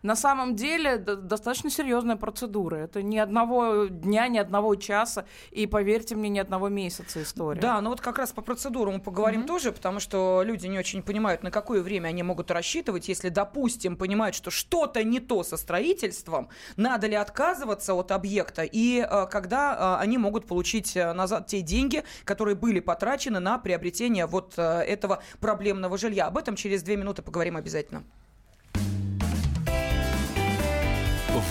на 0.03 0.17
самом 0.17 0.57
деле 0.57 0.99
достаточно 0.99 1.71
серьезная 1.71 2.17
процедура. 2.17 2.77
Это 2.77 3.03
ни 3.03 3.19
одного 3.19 3.87
дня, 3.87 4.29
ни 4.29 4.39
одного 4.39 4.75
часа 4.75 5.27
и, 5.51 5.67
поверьте 5.67 6.15
мне, 6.15 6.29
ни 6.29 6.39
одного 6.39 6.69
месяца 6.69 7.23
история. 7.23 7.61
Да, 7.61 7.81
ну 7.81 7.91
вот 7.91 8.01
как 8.01 8.19
раз 8.19 8.33
по 8.33 8.43
процедурам 8.43 8.95
мы 8.95 9.01
поговорим 9.01 9.45
тоже, 9.47 9.73
потому 9.73 10.01
что 10.01 10.43
люди 10.45 10.67
не 10.67 10.79
очень 10.79 11.03
понимают, 11.03 11.43
на 11.43 11.51
какое 11.51 11.83
время 11.83 12.09
они 12.09 12.23
могут 12.23 12.51
рассчитывать, 12.51 13.09
если, 13.09 13.29
допустим, 13.29 13.97
понимают, 13.97 14.35
что 14.35 14.51
что-то 14.51 15.03
не 15.05 15.21
то 15.21 15.43
со 15.43 15.57
строительством, 15.57 16.49
надо 16.77 17.07
ли 17.07 17.15
отказываться 17.15 17.95
от 17.95 18.13
объекта, 18.13 18.63
и 18.63 19.01
э, 19.01 19.27
когда 19.31 19.97
э, 19.99 20.03
они 20.03 20.19
могут 20.19 20.47
получить 20.47 20.97
э, 20.97 21.13
назад 21.13 21.47
те 21.47 21.61
деньги, 21.61 22.05
которые 22.25 22.55
были 22.55 22.81
потрачены 22.81 23.41
на 23.41 23.59
приобретение 23.59 24.27
вот 24.27 24.55
э, 24.57 24.63
этого 24.63 25.23
проблемного 25.41 25.99
жилья. 25.99 26.27
Об 26.27 26.39
этом 26.39 26.57
через 26.57 26.83
две 26.83 26.97
минуты 26.97 27.23
поговорим 27.23 27.57
обязательно. 27.57 28.05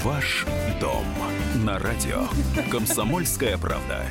Ваш 0.08 0.46
дом 0.80 1.06
на 1.66 1.78
радио. 1.80 2.30
Комсомольская 2.72 3.58
правда. 3.58 4.06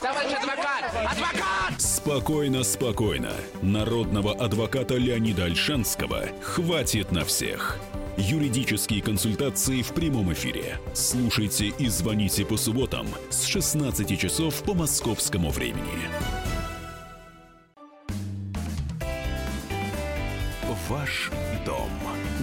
Товарищ 0.00 0.32
адвокат! 0.32 0.84
Адвокат! 1.12 1.78
Спокойно, 1.78 2.62
спокойно. 2.62 3.32
Народного 3.60 4.32
адвоката 4.32 4.94
Леонида 4.94 5.44
Альшанского 5.44 6.22
хватит 6.40 7.12
на 7.12 7.26
всех. 7.26 7.78
Юридические 8.16 9.02
консультации 9.02 9.82
в 9.82 9.92
прямом 9.92 10.32
эфире. 10.32 10.80
Слушайте 10.94 11.66
и 11.66 11.88
звоните 11.88 12.46
по 12.46 12.56
субботам 12.56 13.06
с 13.28 13.44
16 13.44 14.18
часов 14.18 14.62
по 14.62 14.72
московскому 14.72 15.50
времени. 15.50 16.08
Ваш 20.88 21.30
дом 21.66 21.90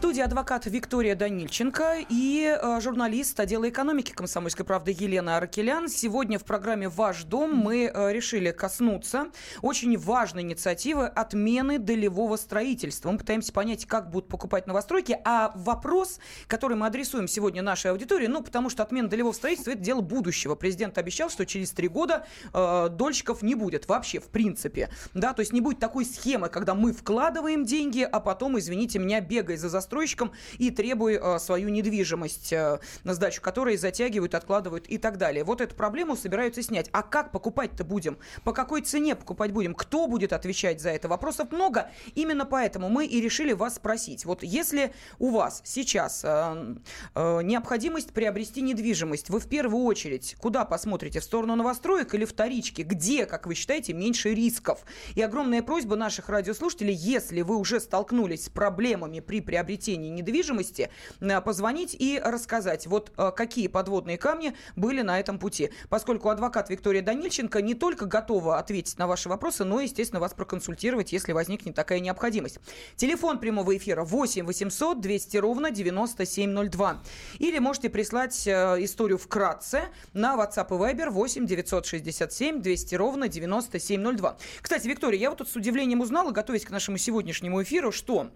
студии 0.00 0.22
адвокат 0.22 0.64
Виктория 0.64 1.14
Данильченко 1.14 1.98
и 2.08 2.58
э, 2.58 2.80
журналист 2.80 3.38
отдела 3.38 3.68
экономики 3.68 4.12
комсомольской 4.12 4.64
правды 4.64 4.96
Елена 4.98 5.36
Аракелян. 5.36 5.88
Сегодня 5.88 6.38
в 6.38 6.44
программе 6.46 6.88
«Ваш 6.88 7.24
дом» 7.24 7.54
мы 7.54 7.90
э, 7.92 8.10
решили 8.10 8.50
коснуться 8.50 9.26
очень 9.60 9.98
важной 9.98 10.40
инициативы 10.40 11.04
отмены 11.04 11.78
долевого 11.78 12.36
строительства. 12.36 13.10
Мы 13.10 13.18
пытаемся 13.18 13.52
понять, 13.52 13.84
как 13.84 14.08
будут 14.08 14.30
покупать 14.30 14.66
новостройки. 14.66 15.18
А 15.22 15.52
вопрос, 15.54 16.18
который 16.46 16.78
мы 16.78 16.86
адресуем 16.86 17.28
сегодня 17.28 17.60
нашей 17.60 17.90
аудитории, 17.90 18.26
ну, 18.26 18.42
потому 18.42 18.70
что 18.70 18.82
отмена 18.82 19.06
долевого 19.10 19.34
строительства– 19.34 19.70
это 19.72 19.80
дело 19.80 20.00
будущего. 20.00 20.54
Президент 20.54 20.96
обещал, 20.96 21.28
что 21.28 21.44
через 21.44 21.72
три 21.72 21.88
года 21.88 22.24
э, 22.54 22.88
дольщиков 22.90 23.42
не 23.42 23.54
будет 23.54 23.86
вообще, 23.86 24.18
в 24.18 24.28
принципе. 24.28 24.88
Да, 25.12 25.34
то 25.34 25.40
есть 25.40 25.52
не 25.52 25.60
будет 25.60 25.78
такой 25.78 26.06
схемы, 26.06 26.48
когда 26.48 26.74
мы 26.74 26.94
вкладываем 26.94 27.66
деньги, 27.66 28.00
а 28.00 28.18
потом, 28.20 28.58
извините 28.58 28.98
меня, 28.98 29.20
бегай 29.20 29.58
за 29.58 29.68
застройкой 29.68 29.89
застройщикам 29.90 30.32
и 30.58 30.70
требуй 30.70 31.18
э, 31.20 31.38
свою 31.40 31.68
недвижимость, 31.68 32.52
э, 32.52 32.78
на 33.02 33.14
сдачу 33.14 33.42
которой 33.42 33.76
затягивают, 33.76 34.34
откладывают 34.34 34.86
и 34.86 34.98
так 34.98 35.18
далее. 35.18 35.42
Вот 35.42 35.60
эту 35.60 35.74
проблему 35.74 36.16
собираются 36.16 36.62
снять. 36.62 36.88
А 36.92 37.02
как 37.02 37.32
покупать-то 37.32 37.82
будем? 37.84 38.18
По 38.44 38.52
какой 38.52 38.82
цене 38.82 39.16
покупать 39.16 39.52
будем? 39.52 39.74
Кто 39.74 40.06
будет 40.06 40.32
отвечать 40.32 40.80
за 40.80 40.90
это? 40.90 41.08
Вопросов 41.08 41.50
много. 41.50 41.90
Именно 42.14 42.46
поэтому 42.46 42.88
мы 42.88 43.04
и 43.06 43.20
решили 43.20 43.52
вас 43.52 43.76
спросить. 43.76 44.24
Вот 44.24 44.44
если 44.44 44.92
у 45.18 45.30
вас 45.30 45.60
сейчас 45.64 46.22
э, 46.24 46.76
необходимость 47.14 48.12
приобрести 48.12 48.62
недвижимость, 48.62 49.28
вы 49.28 49.40
в 49.40 49.48
первую 49.48 49.84
очередь 49.84 50.36
куда 50.38 50.64
посмотрите? 50.64 51.18
В 51.18 51.24
сторону 51.24 51.56
новостроек 51.56 52.14
или 52.14 52.24
вторички? 52.24 52.82
Где, 52.82 53.26
как 53.26 53.46
вы 53.46 53.54
считаете, 53.54 53.92
меньше 53.92 54.34
рисков? 54.34 54.84
И 55.16 55.22
огромная 55.22 55.62
просьба 55.62 55.96
наших 55.96 56.28
радиослушателей, 56.28 56.94
если 56.94 57.42
вы 57.42 57.56
уже 57.56 57.80
столкнулись 57.80 58.44
с 58.44 58.48
проблемами 58.48 59.18
при 59.20 59.40
приобретении 59.40 59.79
приобретении 59.80 60.10
недвижимости, 60.10 60.90
э, 61.20 61.40
позвонить 61.40 61.96
и 61.98 62.20
рассказать, 62.22 62.86
вот 62.86 63.12
э, 63.16 63.32
какие 63.34 63.68
подводные 63.68 64.18
камни 64.18 64.54
были 64.76 65.02
на 65.02 65.18
этом 65.18 65.38
пути. 65.38 65.70
Поскольку 65.88 66.28
адвокат 66.28 66.70
Виктория 66.70 67.02
Данильченко 67.02 67.62
не 67.62 67.74
только 67.74 68.04
готова 68.04 68.58
ответить 68.58 68.98
на 68.98 69.06
ваши 69.06 69.28
вопросы, 69.28 69.64
но, 69.64 69.80
естественно, 69.80 70.20
вас 70.20 70.34
проконсультировать, 70.34 71.12
если 71.12 71.32
возникнет 71.32 71.74
такая 71.74 72.00
необходимость. 72.00 72.58
Телефон 72.96 73.38
прямого 73.38 73.76
эфира 73.76 74.04
8 74.04 74.44
800 74.44 75.00
200 75.00 75.36
ровно 75.38 75.70
9702. 75.70 77.02
Или 77.38 77.58
можете 77.58 77.88
прислать 77.88 78.46
э, 78.46 78.84
историю 78.84 79.18
вкратце 79.18 79.84
на 80.12 80.36
WhatsApp 80.36 80.68
и 80.68 80.94
Viber 80.94 81.10
8 81.10 81.46
967 81.46 82.60
200 82.60 82.94
ровно 82.96 83.28
9702. 83.28 84.36
Кстати, 84.60 84.86
Виктория, 84.88 85.18
я 85.18 85.30
вот 85.30 85.38
тут 85.38 85.48
с 85.48 85.56
удивлением 85.56 86.00
узнала, 86.00 86.32
готовясь 86.32 86.64
к 86.64 86.70
нашему 86.70 86.98
сегодняшнему 86.98 87.62
эфиру, 87.62 87.92
что 87.92 88.30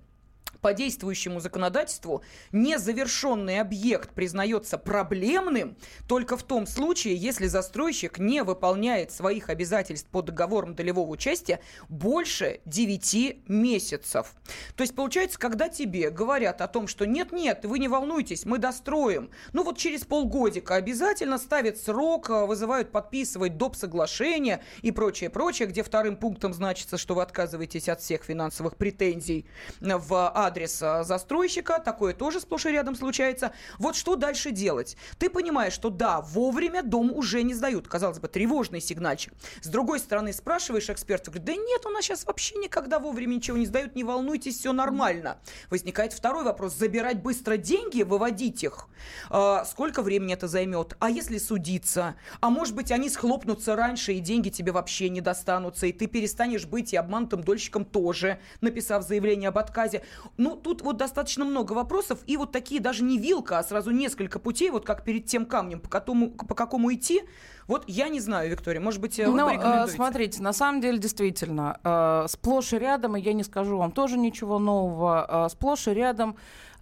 по 0.64 0.72
действующему 0.72 1.40
законодательству 1.40 2.22
незавершенный 2.50 3.60
объект 3.60 4.14
признается 4.14 4.78
проблемным 4.78 5.76
только 6.08 6.38
в 6.38 6.42
том 6.42 6.66
случае, 6.66 7.16
если 7.16 7.48
застройщик 7.48 8.18
не 8.18 8.42
выполняет 8.42 9.12
своих 9.12 9.50
обязательств 9.50 10.08
по 10.08 10.22
договорам 10.22 10.74
долевого 10.74 11.10
участия 11.10 11.60
больше 11.90 12.60
9 12.64 13.46
месяцев. 13.46 14.32
То 14.74 14.84
есть, 14.84 14.94
получается, 14.94 15.38
когда 15.38 15.68
тебе 15.68 16.08
говорят 16.08 16.62
о 16.62 16.66
том, 16.66 16.88
что 16.88 17.06
нет-нет, 17.06 17.66
вы 17.66 17.78
не 17.78 17.88
волнуйтесь, 17.88 18.46
мы 18.46 18.56
достроим, 18.56 19.28
ну 19.52 19.64
вот 19.64 19.76
через 19.76 20.04
полгодика 20.06 20.76
обязательно 20.76 21.36
ставят 21.36 21.76
срок, 21.76 22.30
э, 22.30 22.46
вызывают 22.46 22.90
подписывать 22.90 23.58
доп. 23.58 23.76
соглашение 23.76 24.62
и 24.80 24.92
прочее, 24.92 25.28
прочее, 25.28 25.68
где 25.68 25.82
вторым 25.82 26.16
пунктом 26.16 26.54
значится, 26.54 26.96
что 26.96 27.14
вы 27.14 27.22
отказываетесь 27.22 27.90
от 27.90 28.00
всех 28.00 28.22
финансовых 28.22 28.76
претензий 28.76 29.46
в 29.80 30.32
адрес 30.34 30.82
а, 30.82 31.04
застройщика, 31.04 31.78
такое 31.78 32.12
тоже 32.12 32.40
сплошь 32.40 32.66
и 32.66 32.70
рядом 32.70 32.94
случается. 32.94 33.52
Вот 33.78 33.96
что 33.96 34.16
дальше 34.16 34.50
делать? 34.50 34.96
Ты 35.18 35.30
понимаешь, 35.30 35.72
что 35.72 35.90
да, 35.90 36.20
вовремя 36.20 36.82
дом 36.82 37.12
уже 37.12 37.42
не 37.42 37.54
сдают. 37.54 37.88
Казалось 37.88 38.18
бы, 38.18 38.28
тревожный 38.28 38.80
сигнальчик. 38.80 39.32
С 39.62 39.68
другой 39.68 40.00
стороны, 40.00 40.32
спрашиваешь 40.32 40.90
эксперта, 40.90 41.30
говорит, 41.30 41.46
да 41.46 41.54
нет, 41.54 41.86
у 41.86 41.90
нас 41.90 42.04
сейчас 42.04 42.24
вообще 42.24 42.56
никогда 42.56 42.98
вовремя 42.98 43.34
ничего 43.34 43.56
не 43.56 43.66
сдают, 43.66 43.94
не 43.94 44.04
волнуйтесь, 44.04 44.58
все 44.58 44.72
нормально. 44.72 45.38
Возникает 45.70 46.12
второй 46.12 46.44
вопрос, 46.44 46.74
забирать 46.74 47.22
быстро 47.22 47.56
деньги, 47.56 48.02
выводить 48.02 48.64
их, 48.64 48.88
а, 49.30 49.64
сколько 49.64 50.02
времени 50.02 50.34
это 50.34 50.48
займет? 50.48 50.96
А 50.98 51.10
если 51.10 51.38
судиться? 51.38 52.14
А 52.40 52.50
может 52.50 52.74
быть, 52.74 52.90
они 52.90 53.08
схлопнутся 53.08 53.76
раньше, 53.76 54.12
и 54.14 54.20
деньги 54.20 54.48
тебе 54.48 54.72
вообще 54.72 55.08
не 55.08 55.20
достанутся, 55.20 55.86
и 55.86 55.92
ты 55.92 56.06
перестанешь 56.06 56.66
быть 56.66 56.92
и 56.92 56.96
обманутым 56.96 57.42
дольщиком 57.42 57.84
тоже, 57.84 58.40
написав 58.60 59.06
заявление 59.06 59.48
об 59.48 59.58
отказе. 59.58 60.02
Ну, 60.36 60.56
тут 60.56 60.82
вот 60.82 60.96
достаточно 60.96 61.44
много 61.44 61.72
вопросов, 61.72 62.20
и 62.26 62.36
вот 62.36 62.52
такие 62.52 62.80
даже 62.80 63.04
не 63.04 63.18
вилка, 63.18 63.58
а 63.58 63.64
сразу 63.64 63.90
несколько 63.90 64.38
путей, 64.38 64.70
вот 64.70 64.84
как 64.84 65.04
перед 65.04 65.26
тем 65.26 65.46
камнем, 65.46 65.80
по 65.80 65.88
какому, 65.88 66.30
по 66.30 66.54
какому 66.54 66.92
идти. 66.92 67.22
Вот 67.66 67.84
я 67.86 68.08
не 68.08 68.20
знаю, 68.20 68.50
Виктория, 68.50 68.80
может 68.80 69.00
быть, 69.00 69.18
э, 69.18 69.26
ну, 69.26 69.48
э, 69.48 69.86
смотрите, 69.88 70.42
на 70.42 70.52
самом 70.52 70.80
деле, 70.80 70.98
действительно, 70.98 71.78
э, 71.82 72.26
сплошь 72.28 72.72
и 72.72 72.78
рядом, 72.78 73.16
и 73.16 73.20
я 73.20 73.32
не 73.32 73.42
скажу 73.42 73.78
вам 73.78 73.92
тоже 73.92 74.18
ничего 74.18 74.58
нового, 74.58 75.46
э, 75.46 75.48
сплошь 75.50 75.88
и 75.88 75.92
рядом 75.92 76.36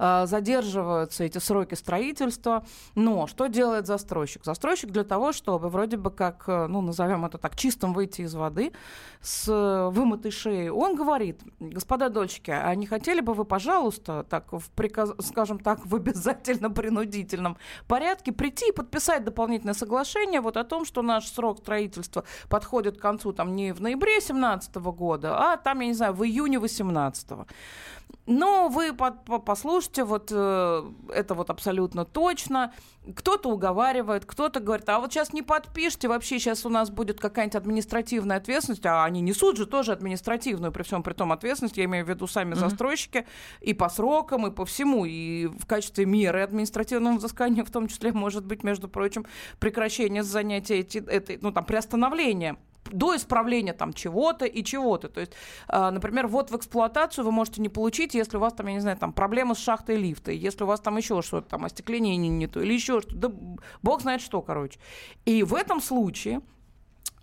а, 0.04 0.26
задерживаются 0.26 1.22
эти 1.22 1.38
сроки 1.38 1.76
строительства. 1.76 2.66
Но 2.96 3.28
что 3.28 3.46
делает 3.46 3.86
застройщик? 3.86 4.44
Застройщик 4.44 4.90
для 4.90 5.04
того, 5.04 5.32
чтобы 5.32 5.68
вроде 5.68 5.96
бы 5.96 6.10
как, 6.10 6.42
э, 6.48 6.66
ну, 6.66 6.80
назовем 6.80 7.24
это 7.24 7.38
так, 7.38 7.54
чистым 7.56 7.92
выйти 7.92 8.22
из 8.22 8.34
воды 8.34 8.72
с 9.20 9.46
вымытой 9.92 10.32
шеей, 10.32 10.70
он 10.70 10.96
говорит, 10.96 11.40
господа 11.60 12.08
дольщики, 12.08 12.50
а 12.50 12.74
не 12.74 12.86
хотели 12.86 13.20
бы 13.20 13.34
вы, 13.34 13.44
пожалуйста, 13.44 14.26
так, 14.28 14.52
в 14.52 14.70
приказ, 14.70 15.12
скажем 15.20 15.60
так, 15.60 15.86
в 15.86 15.94
обязательно-принудительном 15.94 17.56
порядке 17.86 18.32
прийти 18.32 18.70
и 18.70 18.72
подписать 18.72 19.24
дополнительное 19.24 19.74
соглашение 19.74 20.40
вот 20.40 20.56
о 20.56 20.64
том, 20.72 20.86
что 20.86 21.02
наш 21.02 21.28
срок 21.28 21.58
строительства 21.58 22.24
подходит 22.48 22.96
к 22.96 23.00
концу 23.02 23.34
там 23.34 23.54
не 23.54 23.74
в 23.74 23.82
ноябре 23.82 24.14
2017 24.14 24.74
года, 24.76 25.36
а 25.36 25.56
там, 25.58 25.80
я 25.80 25.88
не 25.88 25.92
знаю, 25.92 26.14
в 26.14 26.24
июне 26.24 26.58
2018. 26.58 27.28
Но 28.26 28.68
вы 28.68 28.94
послушайте, 28.94 30.04
вот 30.04 30.30
э, 30.30 30.92
это 31.12 31.34
вот 31.34 31.50
абсолютно 31.50 32.04
точно. 32.04 32.72
Кто-то 33.16 33.50
уговаривает, 33.50 34.24
кто-то 34.26 34.60
говорит, 34.60 34.88
а 34.88 35.00
вот 35.00 35.12
сейчас 35.12 35.32
не 35.32 35.42
подпишите, 35.42 36.06
вообще 36.06 36.38
сейчас 36.38 36.64
у 36.64 36.68
нас 36.68 36.88
будет 36.88 37.18
какая-нибудь 37.18 37.56
административная 37.56 38.36
ответственность, 38.36 38.86
а 38.86 39.04
они 39.04 39.20
несут 39.20 39.56
же 39.56 39.66
тоже 39.66 39.90
административную, 39.90 40.70
при 40.70 40.84
всем 40.84 41.02
при 41.02 41.14
том 41.14 41.32
ответственность, 41.32 41.76
я 41.76 41.84
имею 41.84 42.06
в 42.06 42.08
виду 42.08 42.28
сами 42.28 42.54
mm-hmm. 42.54 42.58
застройщики, 42.58 43.26
и 43.60 43.74
по 43.74 43.88
срокам, 43.88 44.46
и 44.46 44.52
по 44.52 44.64
всему, 44.64 45.04
и 45.04 45.46
в 45.46 45.66
качестве 45.66 46.06
меры 46.06 46.42
административного 46.42 47.16
взыскания, 47.16 47.64
в 47.64 47.72
том 47.72 47.88
числе, 47.88 48.12
может 48.12 48.44
быть, 48.44 48.62
между 48.62 48.88
прочим, 48.88 49.26
прекращение 49.58 50.22
занятия 50.22 50.78
эти, 50.78 50.98
этой, 50.98 51.38
ну 51.42 51.50
там, 51.50 51.64
приостановление 51.64 52.56
до 52.92 53.16
исправления 53.16 53.72
там 53.72 53.92
чего-то 53.92 54.44
и 54.44 54.62
чего-то. 54.62 55.08
То 55.08 55.20
есть, 55.20 55.32
э, 55.68 55.90
например, 55.90 56.26
вот 56.26 56.50
в 56.50 56.56
эксплуатацию 56.56 57.24
вы 57.24 57.32
можете 57.32 57.60
не 57.60 57.68
получить, 57.68 58.14
если 58.14 58.36
у 58.36 58.40
вас 58.40 58.52
там, 58.52 58.66
я 58.66 58.74
не 58.74 58.80
знаю, 58.80 58.96
там 58.96 59.12
проблемы 59.12 59.54
с 59.54 59.58
шахтой 59.58 59.96
лифта, 59.96 60.32
если 60.32 60.64
у 60.64 60.66
вас 60.66 60.80
там 60.80 60.96
еще 60.96 61.22
что-то, 61.22 61.48
там 61.48 61.64
остекление 61.64 62.16
не, 62.16 62.28
не 62.28 62.46
то, 62.46 62.60
или 62.60 62.72
еще 62.72 63.00
что-то, 63.00 63.16
да 63.16 63.32
бог 63.82 64.02
знает 64.02 64.20
что, 64.20 64.42
короче. 64.42 64.78
И 65.24 65.42
в 65.42 65.54
этом 65.54 65.80
случае 65.80 66.40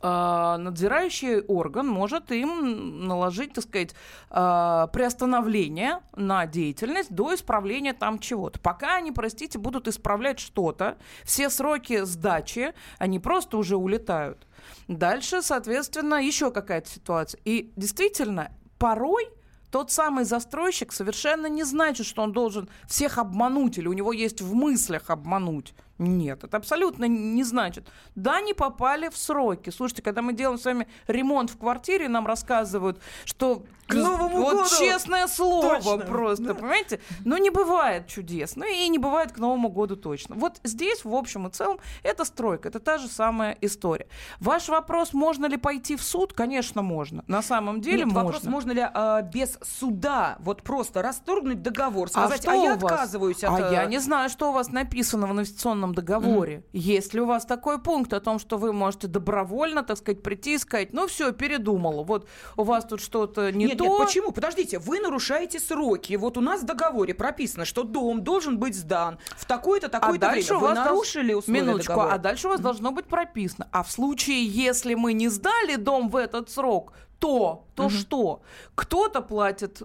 надзирающий 0.01 1.41
орган 1.41 1.87
может 1.87 2.31
им 2.31 3.05
наложить, 3.05 3.53
так 3.53 3.65
сказать, 3.65 3.93
uh, 4.29 4.89
приостановление 4.91 5.99
на 6.15 6.45
деятельность 6.45 7.13
до 7.13 7.35
исправления 7.35 7.93
там 7.93 8.19
чего-то. 8.19 8.59
Пока 8.59 8.95
они, 8.95 9.11
простите, 9.11 9.59
будут 9.59 9.89
исправлять 9.89 10.39
что-то, 10.39 10.97
все 11.25 11.49
сроки 11.49 12.05
сдачи, 12.05 12.73
они 12.97 13.19
просто 13.19 13.57
уже 13.57 13.75
улетают. 13.75 14.47
Дальше, 14.87 15.41
соответственно, 15.41 16.15
еще 16.15 16.51
какая-то 16.51 16.89
ситуация. 16.89 17.41
И 17.43 17.73
действительно, 17.75 18.51
порой 18.77 19.27
тот 19.69 19.91
самый 19.91 20.23
застройщик 20.23 20.93
совершенно 20.93 21.47
не 21.47 21.63
значит, 21.63 22.05
что 22.05 22.23
он 22.23 22.31
должен 22.31 22.69
всех 22.87 23.17
обмануть 23.17 23.77
или 23.77 23.87
у 23.87 23.93
него 23.93 24.13
есть 24.13 24.41
в 24.41 24.53
мыслях 24.53 25.09
обмануть 25.09 25.73
Нет, 25.99 26.43
это 26.45 26.57
абсолютно 26.57 27.05
не 27.05 27.43
значит. 27.43 27.87
Да, 28.15 28.41
не 28.41 28.53
попали 28.53 29.09
в 29.09 29.17
сроки. 29.17 29.69
Слушайте, 29.69 30.01
когда 30.01 30.21
мы 30.21 30.33
делаем 30.33 30.57
с 30.57 30.65
вами 30.65 30.87
ремонт 31.07 31.51
в 31.51 31.57
квартире, 31.57 32.07
нам 32.07 32.25
рассказывают, 32.25 32.99
что 33.25 33.63
к 33.87 33.93
Новому 33.95 34.37
вот 34.41 34.53
году! 34.55 34.69
честное 34.79 35.27
слово 35.27 35.79
Точно. 35.81 35.97
просто, 36.05 36.43
Да. 36.43 36.53
понимаете? 36.53 36.99
Но 37.25 37.37
не 37.37 37.49
бывает 37.49 38.07
чудес. 38.07 38.55
Ну 38.55 38.65
и 38.65 38.87
не 38.87 38.99
бывает 38.99 39.31
к 39.31 39.37
Новому 39.39 39.69
году 39.69 39.95
точно. 39.95 40.35
Вот 40.35 40.59
здесь, 40.63 41.03
в 41.03 41.13
общем 41.13 41.47
и 41.47 41.49
целом, 41.51 41.79
это 42.03 42.23
стройка, 42.23 42.69
это 42.69 42.79
та 42.79 42.97
же 42.99 43.07
самая 43.07 43.57
история. 43.61 44.07
Ваш 44.39 44.69
вопрос, 44.69 45.13
можно 45.13 45.47
ли 45.47 45.57
пойти 45.57 45.95
в 45.95 46.03
суд? 46.03 46.33
Конечно, 46.33 46.81
можно. 46.83 47.23
На 47.27 47.41
самом 47.41 47.81
деле 47.81 48.05
Нет, 48.05 48.13
можно. 48.13 48.23
вопрос, 48.23 48.43
можно 48.43 48.71
ли 48.71 48.87
а, 48.93 49.21
без 49.23 49.57
суда 49.63 50.37
вот 50.39 50.61
просто 50.61 51.01
расторгнуть 51.01 51.63
договор, 51.63 52.09
сказать, 52.09 52.39
а, 52.39 52.43
что 52.43 52.63
я 52.63 52.75
у 52.75 52.77
вас? 52.77 52.91
отказываюсь 52.91 53.43
от... 53.43 53.59
А 53.59 53.69
э, 53.69 53.73
я 53.73 53.85
не 53.85 53.97
знаю, 53.97 54.29
что 54.29 54.49
у 54.49 54.53
вас 54.53 54.69
написано 54.69 55.25
в 55.25 55.31
инвестиционном 55.31 55.88
договоре. 55.93 56.63
Есть 56.73 57.13
ли 57.13 57.21
у 57.21 57.25
вас 57.25 57.45
такой 57.45 57.79
пункт 57.81 58.13
о 58.13 58.19
том, 58.19 58.39
что 58.39 58.57
вы 58.57 58.73
можете 58.73 59.07
добровольно, 59.07 59.83
так 59.83 59.97
сказать, 59.97 60.21
прийти 60.23 60.55
и 60.55 60.57
сказать, 60.57 60.93
ну 60.93 61.07
все, 61.07 61.31
передумала, 61.31 62.03
вот 62.03 62.27
у 62.57 62.63
вас 62.63 62.85
тут 62.85 63.01
что-то 63.01 63.51
не 63.51 63.65
нет, 63.65 63.77
то. 63.77 63.85
нет, 63.85 63.97
почему? 63.97 64.31
Подождите, 64.31 64.79
вы 64.79 64.99
нарушаете 64.99 65.59
сроки. 65.59 66.15
Вот 66.15 66.37
у 66.37 66.41
нас 66.41 66.61
в 66.61 66.65
договоре 66.65 67.13
прописано, 67.13 67.65
что 67.65 67.83
дом 67.83 68.23
должен 68.23 68.57
быть 68.59 68.75
сдан 68.75 69.19
в 69.37 69.45
такое-то, 69.45 69.87
А 69.87 69.89
такое-то 69.89 70.19
дальше 70.27 70.53
время. 70.55 70.67
Вы 70.69 70.73
нарушили 70.75 71.33
условия 71.33 71.61
Минуточку, 71.61 71.93
договора. 71.93 72.13
а 72.13 72.17
дальше 72.17 72.47
у 72.47 72.51
вас 72.51 72.59
должно 72.61 72.91
быть 72.91 73.05
прописано. 73.05 73.67
А 73.71 73.83
в 73.83 73.91
случае, 73.91 74.45
если 74.45 74.93
мы 74.95 75.13
не 75.13 75.27
сдали 75.29 75.75
дом 75.75 76.09
в 76.09 76.15
этот 76.15 76.49
срок, 76.49 76.93
то, 77.19 77.65
то 77.75 77.83
Мгм. 77.83 77.91
что? 77.91 78.41
Кто-то 78.75 79.21
платит, 79.21 79.81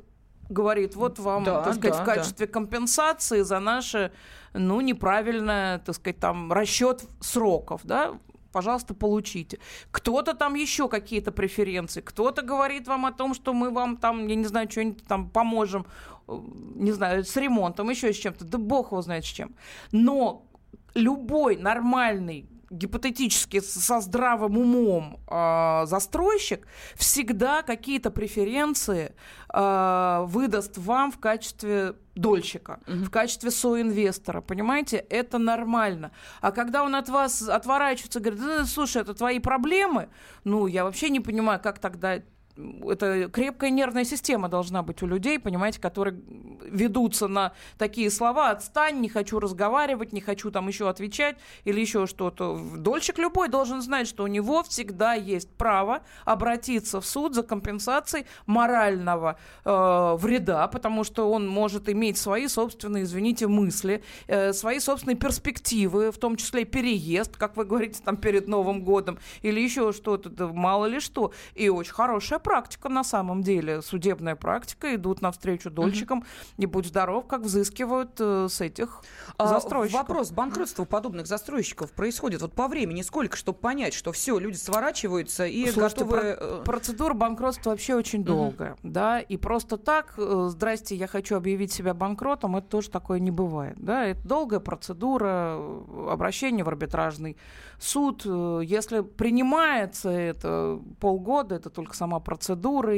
говорит, 0.48 0.96
вот 0.96 1.18
вам, 1.18 1.44
Да, 1.44 1.62
так 1.62 1.74
сказать, 1.74 1.96
да, 1.96 2.02
в 2.02 2.06
да. 2.06 2.14
качестве 2.14 2.46
компенсации 2.46 3.42
за 3.42 3.58
наше, 3.60 4.12
ну, 4.52 4.80
неправильное, 4.80 5.78
так 5.78 5.94
сказать, 5.94 6.18
там, 6.18 6.52
расчет 6.52 7.04
сроков, 7.20 7.80
да, 7.84 8.18
пожалуйста, 8.52 8.94
получите. 8.94 9.58
Кто-то 9.90 10.34
там 10.34 10.54
еще 10.54 10.88
какие-то 10.88 11.32
преференции, 11.32 12.00
кто-то 12.00 12.42
говорит 12.42 12.86
вам 12.86 13.04
о 13.06 13.12
том, 13.12 13.34
что 13.34 13.52
мы 13.52 13.70
вам 13.70 13.96
там, 13.96 14.26
я 14.28 14.36
не 14.36 14.46
знаю, 14.46 14.70
что-нибудь 14.70 15.04
там 15.06 15.28
поможем, 15.28 15.86
не 16.28 16.92
знаю, 16.92 17.24
с 17.24 17.36
ремонтом, 17.36 17.90
еще 17.90 18.12
с 18.12 18.16
чем-то, 18.16 18.44
да 18.44 18.58
бог 18.58 18.92
его 18.92 19.02
знает 19.02 19.24
с 19.24 19.28
чем. 19.28 19.54
Но 19.92 20.46
любой 20.94 21.56
нормальный 21.56 22.48
гипотетически 22.70 23.60
со 23.60 24.00
здравым 24.00 24.58
умом 24.58 25.20
э, 25.28 25.86
застройщик 25.86 26.66
всегда 26.94 27.62
какие-то 27.62 28.10
преференции 28.10 29.14
э, 29.52 30.24
выдаст 30.26 30.78
вам 30.78 31.12
в 31.12 31.18
качестве 31.18 31.94
дольщика, 32.14 32.80
в 32.86 33.10
качестве 33.10 33.50
соинвестора, 33.50 34.40
понимаете, 34.40 34.96
это 34.96 35.38
нормально. 35.38 36.12
А 36.40 36.52
когда 36.52 36.84
он 36.84 36.94
от 36.94 37.08
вас 37.08 37.42
отворачивается, 37.42 38.20
говорит, 38.20 38.40
«Да, 38.40 38.64
слушай, 38.64 39.02
это 39.02 39.14
твои 39.14 39.40
проблемы, 39.40 40.08
ну, 40.44 40.66
я 40.66 40.84
вообще 40.84 41.10
не 41.10 41.20
понимаю, 41.20 41.60
как 41.60 41.78
тогда 41.80 42.22
это 42.56 43.28
крепкая 43.28 43.70
нервная 43.70 44.04
система 44.04 44.48
должна 44.48 44.82
быть 44.82 45.02
у 45.02 45.06
людей, 45.06 45.38
понимаете, 45.38 45.80
которые 45.80 46.20
ведутся 46.62 47.28
на 47.28 47.52
такие 47.78 48.10
слова 48.10 48.50
«отстань», 48.50 49.00
«не 49.00 49.08
хочу 49.08 49.40
разговаривать», 49.40 50.12
«не 50.12 50.20
хочу 50.20 50.50
там 50.50 50.68
еще 50.68 50.88
отвечать» 50.88 51.36
или 51.64 51.80
еще 51.80 52.06
что-то. 52.06 52.60
Дольщик 52.76 53.18
любой 53.18 53.48
должен 53.48 53.82
знать, 53.82 54.06
что 54.06 54.24
у 54.24 54.26
него 54.28 54.62
всегда 54.62 55.14
есть 55.14 55.50
право 55.56 56.02
обратиться 56.24 57.00
в 57.00 57.06
суд 57.06 57.34
за 57.34 57.42
компенсацией 57.42 58.26
морального 58.46 59.38
э, 59.64 60.16
вреда, 60.18 60.68
потому 60.68 61.04
что 61.04 61.30
он 61.30 61.48
может 61.48 61.88
иметь 61.88 62.18
свои 62.18 62.46
собственные, 62.46 63.04
извините, 63.04 63.48
мысли, 63.48 64.02
э, 64.26 64.52
свои 64.52 64.78
собственные 64.78 65.16
перспективы, 65.16 66.12
в 66.12 66.18
том 66.18 66.36
числе 66.36 66.64
переезд, 66.64 67.36
как 67.36 67.56
вы 67.56 67.64
говорите, 67.64 68.00
там 68.04 68.16
перед 68.16 68.46
Новым 68.46 68.84
годом, 68.84 69.18
или 69.42 69.60
еще 69.60 69.92
что-то, 69.92 70.28
да 70.28 70.46
мало 70.46 70.86
ли 70.86 71.00
что. 71.00 71.32
И 71.54 71.68
очень 71.68 71.92
хорошая 71.92 72.38
практика 72.44 72.88
на 72.88 73.02
самом 73.02 73.42
деле, 73.42 73.82
судебная 73.82 74.36
практика, 74.36 74.94
идут 74.94 75.20
навстречу 75.22 75.70
дольщикам, 75.70 76.24
и 76.58 76.66
будь 76.66 76.86
здоров, 76.86 77.26
как 77.26 77.40
взыскивают 77.40 78.12
э, 78.20 78.46
с 78.48 78.60
этих 78.60 79.02
А, 79.38 79.48
застройщиков. 79.48 80.02
Вопрос. 80.02 80.30
Банкротства 80.30 80.84
подобных 80.84 81.26
застройщиков 81.26 81.90
происходит 81.92 82.42
вот 82.42 82.52
по 82.52 82.68
времени. 82.68 83.02
Сколько, 83.02 83.36
чтобы 83.36 83.58
понять, 83.58 83.94
что 83.94 84.12
все, 84.12 84.38
люди 84.38 84.56
сворачиваются 84.56 85.46
и 85.46 85.70
Слушайте, 85.70 86.04
готовы... 86.04 86.10
про- 86.10 86.60
э, 86.60 86.62
процедура 86.64 87.14
банкротства 87.14 87.70
вообще 87.70 87.94
очень 87.94 88.22
долгая, 88.22 88.76
да, 88.82 89.18
и 89.20 89.36
просто 89.38 89.78
так, 89.78 90.14
э, 90.18 90.48
здрасте, 90.50 90.94
я 90.94 91.06
хочу 91.06 91.36
объявить 91.36 91.72
себя 91.72 91.94
банкротом, 91.94 92.56
это 92.56 92.68
тоже 92.68 92.90
такое 92.90 93.18
не 93.18 93.30
бывает, 93.30 93.76
да, 93.78 94.04
это 94.04 94.20
долгая 94.28 94.60
процедура, 94.60 95.56
э, 95.56 96.08
обращение 96.10 96.62
в 96.64 96.68
арбитражный 96.68 97.36
суд, 97.78 98.22
э, 98.26 98.60
если 98.64 99.00
принимается 99.00 100.10
это 100.10 100.78
полгода, 101.00 101.54
это 101.54 101.70
только 101.70 101.96
сама 101.96 102.20
процедура 102.20 102.33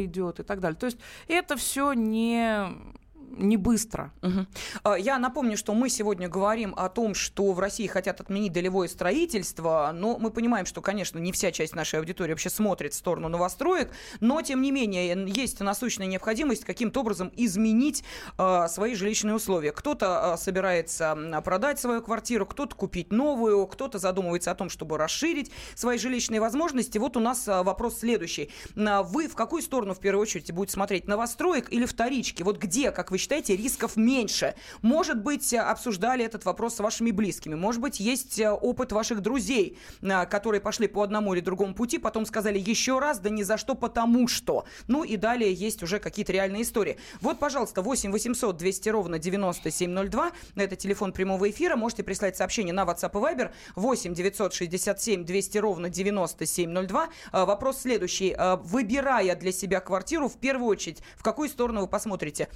идет 0.05 0.41
и 0.41 0.43
так 0.43 0.61
далее, 0.61 0.79
то 0.79 0.87
есть 0.87 0.99
это 1.29 1.57
все 1.57 1.93
не 1.93 2.69
не 3.37 3.57
быстро. 3.57 4.13
А, 4.83 4.95
Я 4.95 5.19
напомню, 5.19 5.57
что 5.57 5.75
мы 5.75 5.89
сегодня 5.89 6.29
говорим 6.29 6.75
о 6.77 6.89
том, 6.89 7.15
что 7.15 7.53
в 7.53 7.61
России 7.61 7.87
хотят 7.87 8.21
отменить 8.21 8.53
долевое 8.53 8.89
строительство, 8.89 9.91
но 9.95 10.19
мы 10.19 10.31
понимаем, 10.31 10.67
что, 10.67 10.81
конечно, 10.81 11.19
не 11.19 11.33
вся 11.33 11.53
часть 11.53 11.75
нашей 11.75 11.99
аудитории 12.01 12.33
вообще 12.33 12.51
смотрит 12.51 12.93
в 12.93 12.97
сторону 12.97 13.29
новостроек, 13.29 13.91
но, 14.21 14.43
тем 14.43 14.63
не 14.63 14.71
менее, 14.71 15.27
есть 15.29 15.61
насущная 15.61 16.07
необходимость 16.07 16.65
каким-то 16.65 17.01
образом 17.01 17.31
изменить 17.37 18.05
а, 18.39 18.69
свои 18.69 18.95
жилищные 18.95 19.35
условия. 19.35 19.73
Кто-то 19.73 20.33
а, 20.33 20.37
собирается 20.37 21.17
продать 21.45 21.79
свою 21.79 22.03
квартиру, 22.03 22.47
кто-то 22.47 22.75
купить 22.75 23.13
новую, 23.13 23.67
кто-то 23.67 23.99
задумывается 23.99 24.51
о 24.51 24.55
том, 24.55 24.71
чтобы 24.71 24.99
расширить 24.99 25.51
свои 25.75 25.99
жилищные 25.99 26.41
возможности. 26.41 26.99
Вот 26.99 27.17
у 27.17 27.21
нас 27.21 27.47
вопрос 27.47 27.99
следующий. 27.99 28.51
Вы 28.75 29.29
в 29.29 29.35
какую 29.35 29.63
сторону, 29.63 29.95
в 29.95 30.01
первую 30.01 30.23
очередь, 30.23 30.53
будете 30.53 30.75
смотреть? 30.75 31.07
Новостроек 31.07 31.73
или 31.73 31.85
вторички? 31.85 32.43
Вот 32.43 32.59
где, 32.59 32.91
как 32.91 33.11
вы 33.11 33.19
считаете, 33.19 33.26
рисков 33.31 33.97
меньше? 33.97 34.55
Может 34.83 35.23
быть, 35.23 35.53
э, 35.53 35.59
обсуждали 35.59 36.25
этот 36.25 36.45
вопрос 36.45 36.77
с 36.77 36.81
вашими 36.81 37.11
близкими. 37.11 37.55
Может 37.55 37.81
быть, 37.81 38.01
есть 38.01 38.39
э, 38.39 38.51
опыт 38.51 38.93
ваших 38.93 39.21
друзей, 39.21 39.79
э, 40.03 40.27
которые 40.27 40.61
пошли 40.61 40.89
по 40.89 41.03
одному 41.03 41.35
или 41.35 41.41
другому 41.41 41.75
пути, 41.75 41.99
потом 41.99 42.27
сказали 42.27 42.59
еще 42.59 42.99
раз, 42.99 43.19
да 43.19 43.31
ни 43.31 43.43
за 43.43 43.57
что, 43.57 43.75
потому 43.75 44.29
что. 44.29 44.65
Ну 44.89 45.05
и 45.05 45.17
далее 45.17 45.53
есть 45.53 45.83
уже 45.83 45.99
какие-то 45.99 46.33
реальные 46.33 46.63
истории. 46.63 46.99
Вот, 47.21 47.39
пожалуйста, 47.39 47.83
8 47.83 48.13
800 48.13 48.57
200 48.57 48.89
ровно 48.89 49.19
9702. 49.19 50.33
Это 50.57 50.77
телефон 50.77 51.13
прямого 51.13 51.51
эфира. 51.51 51.77
Можете 51.77 52.03
прислать 52.03 52.37
сообщение 52.37 52.73
на 52.73 52.85
WhatsApp 52.85 53.11
и 53.11 53.35
Viber. 53.35 53.51
8 53.77 54.15
967 54.15 55.25
200 55.25 55.59
ровно 55.59 55.89
9702. 55.89 57.09
Э, 57.33 57.45
Вопрос 57.45 57.83
следующий. 57.83 58.37
Выбирая 58.65 59.37
для 59.37 59.53
себя 59.53 59.81
квартиру, 59.81 60.29
в 60.29 60.37
первую 60.37 60.69
очередь, 60.69 61.03
в 61.17 61.23
какую 61.23 61.49
сторону 61.49 61.83
вы 61.83 61.87
посмотрите? 61.87 62.49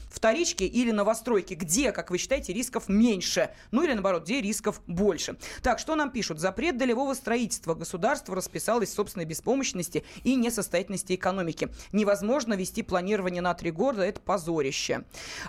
Вторички 0.50 0.64
или 0.64 0.90
новостройки? 0.90 1.54
Где, 1.54 1.92
как 1.92 2.10
вы 2.10 2.18
считаете, 2.18 2.52
рисков 2.52 2.88
меньше? 2.88 3.50
Ну 3.70 3.82
или 3.82 3.92
наоборот, 3.92 4.24
где 4.24 4.40
рисков 4.40 4.80
больше? 4.86 5.36
Так, 5.62 5.78
что 5.78 5.94
нам 5.94 6.10
пишут? 6.10 6.40
Запрет 6.40 6.76
долевого 6.76 7.14
строительства. 7.14 7.74
Государство 7.74 8.34
расписалось 8.34 8.90
в 8.90 8.94
собственной 8.94 9.26
беспомощности 9.26 10.04
и 10.24 10.34
несостоятельности 10.34 11.14
экономики. 11.14 11.68
Невозможно 11.92 12.54
вести 12.54 12.82
планирование 12.82 13.42
на 13.42 13.54
три 13.54 13.70
года. 13.70 14.02
Это 14.02 14.20
позорище. 14.20 15.04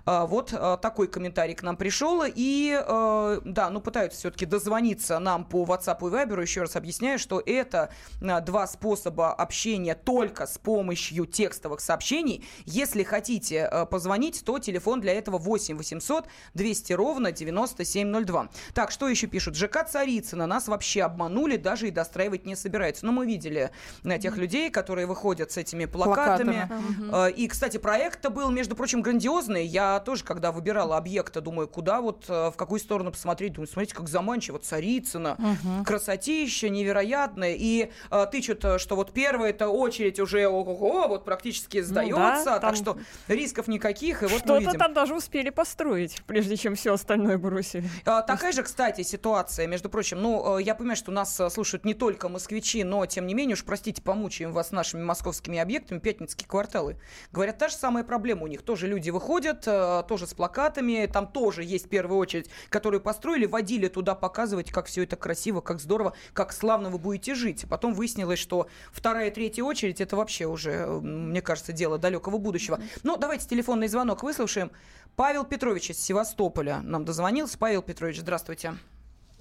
А, 0.06 0.28
Вот 0.28 0.54
а, 0.54 0.78
такой 0.78 1.08
комментарий 1.08 1.56
к 1.56 1.64
нам 1.64 1.78
пришел. 1.78 2.24
И, 2.24 2.80
э, 2.80 3.42
да, 3.44 3.70
ну 3.70 3.82
пытаются 3.82 4.20
все-таки 4.20 4.46
дозвониться 4.46 5.18
нам 5.18 5.46
по 5.46 5.64
WhatsApp 5.64 5.98
и 6.02 6.12
Viber. 6.12 6.42
Еще 6.42 6.62
раз 6.62 6.76
объясняю, 6.76 7.18
что 7.18 7.42
это 7.44 7.92
а, 8.22 8.42
два 8.42 8.68
способа 8.68 9.34
общения 9.34 9.96
только 9.96 10.46
с 10.46 10.60
помощью 10.60 11.26
текстовых 11.26 11.80
сообщений. 11.80 12.46
Если 12.66 13.04
хотите 13.04 13.68
э, 13.72 13.86
позвонить, 13.88 14.44
то 14.46 14.60
телефон 14.60 14.91
для 15.00 15.14
этого 15.14 15.38
8 15.38 15.78
800 15.78 16.26
200 16.54 16.94
ровно 16.94 17.32
9702. 17.32 18.50
Так, 18.74 18.92
что 18.92 19.08
еще 19.08 19.28
пишут? 19.28 19.56
ЖК 19.56 19.88
Царицына 19.88 20.48
нас 20.48 20.68
вообще 20.68 21.04
обманули, 21.04 21.58
даже 21.58 21.88
и 21.88 21.92
достраивать 21.92 22.46
не 22.46 22.56
собираются. 22.56 23.06
Но 23.06 23.12
мы 23.12 23.26
видели 23.26 23.72
э, 24.04 24.20
тех 24.20 24.38
людей, 24.38 24.70
которые 24.70 25.08
выходят 25.08 25.52
с 25.52 25.58
этими 25.58 25.86
плакатами. 25.86 26.68
Плакатами. 26.68 27.28
Э, 27.30 27.32
И, 27.32 27.48
кстати, 27.48 27.78
проект-то 27.78 28.30
был, 28.30 28.50
между 28.52 28.76
прочим, 28.76 29.02
грандиозный. 29.02 29.66
Я 29.66 30.00
тоже, 30.00 30.24
когда 30.24 30.52
выбирала 30.52 30.98
объекты, 30.98 31.42
думаю, 31.42 31.68
куда 31.68 32.02
вот, 32.02 32.26
э, 32.28 32.50
в 32.52 32.56
какую 32.58 32.80
сторону 32.80 33.12
посмотреть. 33.12 33.54
Думаю, 33.54 33.68
смотрите, 33.68 33.96
как 33.96 34.10
заманчиво. 34.10 34.60
Царицына, 34.60 35.38
красотища 35.86 36.70
невероятная. 36.70 37.56
И 37.58 37.92
тычут, 38.32 38.64
э, 38.66 38.78
что 38.80 38.96
вот 38.96 39.12
первая 39.12 39.52
это 39.52 39.70
очередь 39.70 40.20
уже 40.20 40.48
ого 40.48 41.08
вот 41.08 41.26
практически 41.26 41.82
сдается. 41.82 42.46
так 42.46 42.62
там 42.62 42.76
что 42.76 42.98
рисков 43.28 43.68
никаких. 43.68 44.24
И 44.24 44.26
вот 44.26 44.34
мы 44.34 44.38
Что-то 44.40 44.60
видим. 44.60 44.80
Там 44.82 44.94
даже 44.96 45.14
успели 45.14 45.52
построить, 45.52 46.24
прежде 46.26 46.58
чем 46.58 46.74
все 46.74 46.94
остальное 46.94 47.38
бросили. 47.38 47.88
А, 48.04 48.24
такая 48.24 48.52
же, 48.52 48.64
кстати, 48.64 49.04
ситуация, 49.04 49.68
между 49.68 49.92
прочим. 49.92 50.20
Ну, 50.20 50.58
э, 50.58 50.64
я 50.64 50.74
понимаю, 50.74 50.98
что 50.98 51.12
нас 51.12 51.40
э, 51.40 51.52
слушают 51.52 51.86
не 51.86 51.94
только 51.94 52.30
москвичи, 52.30 52.84
но, 52.84 53.06
тем 53.06 53.28
не 53.28 53.36
менее, 53.36 53.54
уж, 53.54 53.64
простите, 53.64 54.02
помучаем 54.02 54.52
вас 54.54 54.72
нашими 54.72 55.04
московскими 55.04 55.60
объектами, 55.60 56.00
пятницкие 56.00 56.48
кварталы. 56.48 56.98
Говорят, 57.32 57.60
та 57.60 57.70
же 57.70 57.76
самая 57.76 58.04
проблема 58.04 58.46
у 58.46 58.48
них. 58.48 58.64
Тоже 58.64 58.88
люди 58.88 59.12
выходят, 59.12 59.68
э, 59.68 60.04
тоже 60.08 60.26
с 60.26 60.34
плакатами, 60.34 61.08
там 61.14 61.28
тоже 61.28 61.64
есть 61.64 61.86
в 61.86 61.90
первую 61.90 62.18
очередь, 62.18 62.50
которые 62.70 63.02
построили, 63.02 63.46
водили 63.46 63.88
туда 63.88 64.16
показывать, 64.16 64.72
как 64.72 64.88
все 64.88 65.04
это 65.04 65.16
красиво, 65.16 65.62
как 65.62 65.80
здорово, 65.80 66.14
как 66.34 66.54
славно 66.54 66.90
вы 66.90 66.98
будете 66.98 67.36
жить. 67.36 67.66
Потом 67.70 67.94
выяснилось, 67.94 68.40
что 68.40 68.68
вторая, 68.92 69.30
третья 69.30 69.64
очередь, 69.64 70.02
это 70.02 70.16
вообще 70.16 70.48
уже, 70.48 70.88
мне 70.88 71.44
кажется, 71.44 71.72
дело 71.72 72.00
далекого 72.00 72.40
будущего. 72.40 72.80
Но 73.04 73.16
давайте 73.16 73.48
телефонный 73.48 73.88
звонок 73.88 74.24
выслушаем. 74.24 74.71
Павел 75.16 75.46
Петрович 75.46 75.90
из 75.90 76.04
Севастополя 76.04 76.82
нам 76.84 77.06
дозвонился. 77.06 77.58
Павел 77.58 77.82
Петрович, 77.82 78.20
здравствуйте. 78.20 78.74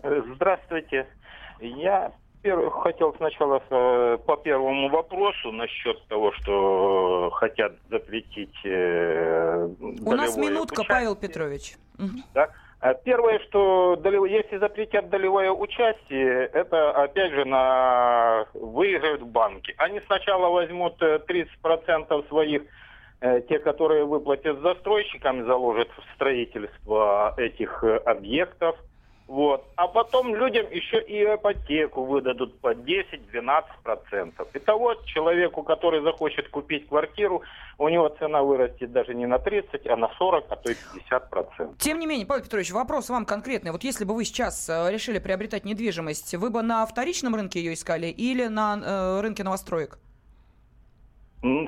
Здравствуйте. 0.02 1.06
Я 1.60 2.12
хотел 2.82 3.14
сначала 3.16 3.62
э, 3.68 4.18
по 4.26 4.36
первому 4.36 4.88
вопросу 4.88 5.52
насчет 5.52 6.02
того, 6.06 6.32
что 6.32 7.30
хотят 7.34 7.74
запретить. 7.90 8.54
Э, 8.64 9.68
У 9.80 10.12
нас 10.12 10.36
минутка, 10.36 10.80
участие. 10.80 10.96
Павел 10.96 11.16
Петрович. 11.16 11.74
Да? 12.34 12.48
А 12.80 12.94
первое, 12.94 13.38
что 13.40 14.00
если 14.26 14.56
запретят 14.56 15.10
долевое 15.10 15.50
участие, 15.50 16.46
это 16.46 16.92
опять 16.92 17.30
же 17.32 17.44
на 17.44 18.46
выиграют 18.54 19.22
банки. 19.22 19.74
Они 19.76 20.00
сначала 20.06 20.48
возьмут 20.48 21.00
30% 21.02 21.46
э, 21.62 22.28
своих, 22.28 22.62
э, 22.62 22.66
те, 23.20 23.58
которые 23.58 24.04
выплатят 24.04 24.60
застройщикам, 24.60 25.44
заложат 25.44 25.88
в 25.88 26.14
строительство 26.14 27.34
этих 27.36 27.84
э, 27.84 27.96
объектов– 27.98 28.76
вот. 29.30 29.64
А 29.76 29.86
потом 29.86 30.34
людям 30.34 30.66
еще 30.72 31.00
и 31.00 31.22
ипотеку 31.22 32.04
выдадут 32.04 32.60
по 32.60 32.74
10-12%. 32.74 34.32
Итого 34.54 34.94
человеку, 35.04 35.62
который 35.62 36.02
захочет 36.02 36.48
купить 36.48 36.88
квартиру, 36.88 37.42
у 37.78 37.88
него 37.88 38.08
цена 38.18 38.42
вырастет 38.42 38.90
даже 38.90 39.14
не 39.14 39.26
на 39.26 39.38
30, 39.38 39.86
а 39.86 39.96
на 39.96 40.08
40, 40.18 40.46
а 40.48 40.56
то 40.56 40.72
и 40.72 40.74
50%. 40.74 41.76
Тем 41.78 42.00
не 42.00 42.08
менее, 42.08 42.26
Павел 42.26 42.42
Петрович, 42.42 42.72
вопрос 42.72 43.08
вам 43.08 43.24
конкретный. 43.24 43.70
Вот 43.70 43.84
если 43.84 44.04
бы 44.04 44.16
вы 44.16 44.24
сейчас 44.24 44.68
э, 44.68 44.90
решили 44.90 45.20
приобретать 45.20 45.64
недвижимость, 45.64 46.34
вы 46.34 46.50
бы 46.50 46.62
на 46.62 46.84
вторичном 46.84 47.36
рынке 47.36 47.60
ее 47.60 47.74
искали 47.74 48.08
или 48.08 48.48
на 48.48 48.80
э, 48.84 49.20
рынке 49.20 49.44
новостроек? 49.44 50.00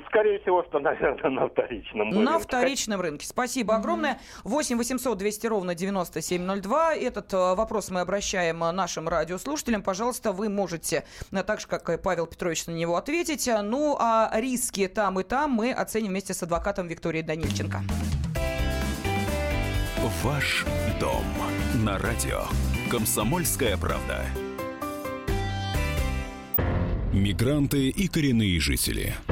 Скорее 0.08 0.38
всего, 0.40 0.62
что, 0.64 0.78
наверное, 0.80 1.30
на 1.30 1.48
вторичном 1.48 2.10
рынке. 2.10 2.20
На 2.20 2.38
вторичном 2.38 3.00
рынке. 3.00 3.26
Спасибо 3.26 3.76
огромное. 3.76 4.20
8 4.44 4.76
800 4.76 5.16
200 5.16 5.46
ровно 5.46 5.74
9702. 5.74 6.94
Этот 6.96 7.32
э, 7.32 7.54
вопрос 7.54 7.90
мы 7.90 8.00
обращаем 8.00 8.62
э, 8.62 8.72
нашим 8.72 9.08
радиослушателям. 9.08 9.82
Пожалуйста, 9.82 10.32
вы 10.32 10.50
можете, 10.50 11.04
э, 11.32 11.42
так 11.42 11.60
же, 11.60 11.66
как 11.68 11.88
и 11.88 11.96
Павел 11.96 12.26
Петрович, 12.26 12.66
на 12.66 12.72
него 12.72 12.96
ответить. 12.96 13.48
Ну, 13.62 13.96
а 13.98 14.30
риски 14.34 14.88
там 14.88 15.18
и 15.20 15.22
там 15.22 15.52
мы 15.52 15.72
оценим 15.72 16.10
вместе 16.10 16.34
с 16.34 16.42
адвокатом 16.42 16.86
Викторией 16.86 17.24
Данильченко. 17.24 17.80
Ваш 20.22 20.66
дом 21.00 21.24
на 21.82 21.98
радио. 21.98 22.42
Комсомольская 22.90 23.78
правда. 23.78 24.26
Мигранты 27.12 27.88
и 27.88 28.08
коренные 28.08 28.60
жители– 28.60 29.14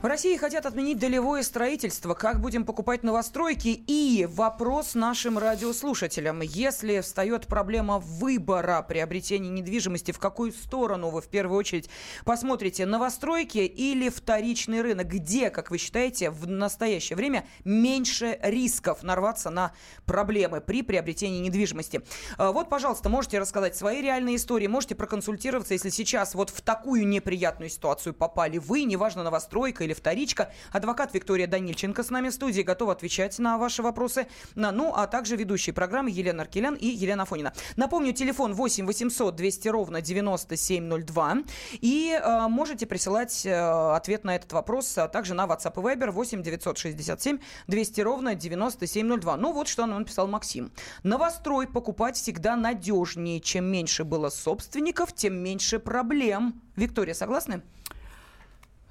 В 0.00 0.06
России 0.06 0.36
хотят 0.36 0.64
отменить 0.64 1.00
долевое 1.00 1.42
строительство. 1.42 2.14
Как 2.14 2.40
будем 2.40 2.64
покупать 2.64 3.02
новостройки? 3.02 3.82
И 3.88 4.28
вопрос 4.30 4.94
нашим 4.94 5.38
радиослушателям. 5.38 6.40
Если 6.40 7.00
встает 7.00 7.48
проблема 7.48 7.98
выбора 7.98 8.86
приобретения 8.88 9.48
недвижимости, 9.48 10.12
в 10.12 10.20
какую 10.20 10.52
сторону 10.52 11.10
вы 11.10 11.20
в 11.20 11.26
первую 11.26 11.58
очередь 11.58 11.90
посмотрите? 12.24 12.86
Новостройки 12.86 13.58
или 13.58 14.08
вторичный 14.08 14.82
рынок? 14.82 15.08
Где, 15.08 15.50
как 15.50 15.72
вы 15.72 15.78
считаете, 15.78 16.30
в 16.30 16.46
настоящее 16.46 17.16
время 17.16 17.44
меньше 17.64 18.38
рисков 18.40 19.02
нарваться 19.02 19.50
на 19.50 19.72
проблемы 20.06 20.60
при 20.60 20.82
приобретении 20.82 21.40
недвижимости? 21.40 22.02
А, 22.36 22.52
вот, 22.52 22.68
пожалуйста, 22.68 23.08
можете 23.08 23.40
рассказать 23.40 23.76
свои 23.76 24.00
реальные 24.00 24.36
истории, 24.36 24.68
можете 24.68 24.94
проконсультироваться, 24.94 25.74
если 25.74 25.88
сейчас 25.88 26.36
вот 26.36 26.50
в 26.50 26.60
такую 26.60 27.04
неприятную 27.08 27.68
ситуацию 27.68 28.14
попали 28.14 28.58
вы, 28.58 28.84
неважно, 28.84 29.24
новостройка 29.24 29.87
или 29.88 29.94
вторичка. 29.94 30.52
Адвокат 30.70 31.14
Виктория 31.14 31.46
Данильченко 31.46 32.02
с 32.02 32.10
нами 32.10 32.28
в 32.28 32.34
студии 32.34 32.62
готова 32.62 32.92
отвечать 32.92 33.38
на 33.38 33.58
ваши 33.58 33.82
вопросы. 33.82 34.26
Ну, 34.54 34.92
а 34.94 35.06
также 35.06 35.36
ведущие 35.36 35.72
программы 35.72 36.10
Елена 36.10 36.42
Аркелян 36.42 36.74
и 36.74 36.86
Елена 36.86 37.24
Фонина. 37.24 37.52
Напомню, 37.76 38.12
телефон 38.12 38.54
8 38.54 38.86
800 38.86 39.34
200 39.34 39.68
ровно 39.68 40.00
9702. 40.02 41.38
И 41.80 42.18
э, 42.22 42.48
можете 42.48 42.86
присылать 42.86 43.46
э, 43.46 43.94
ответ 43.94 44.24
на 44.24 44.36
этот 44.36 44.52
вопрос 44.52 44.98
а 44.98 45.08
также 45.08 45.34
на 45.34 45.46
WhatsApp 45.46 45.72
и 45.76 45.96
Viber 45.96 46.10
8 46.10 46.42
967 46.42 47.38
200 47.66 48.00
ровно 48.02 48.34
9702. 48.34 49.36
Ну, 49.36 49.52
вот 49.52 49.68
что 49.68 49.86
нам 49.86 50.00
написал 50.00 50.28
Максим. 50.28 50.70
Новострой 51.02 51.66
покупать 51.66 52.16
всегда 52.16 52.56
надежнее. 52.56 53.40
Чем 53.40 53.64
меньше 53.64 54.04
было 54.04 54.28
собственников, 54.28 55.14
тем 55.14 55.36
меньше 55.36 55.78
проблем. 55.78 56.60
Виктория, 56.76 57.14
согласны? 57.14 57.62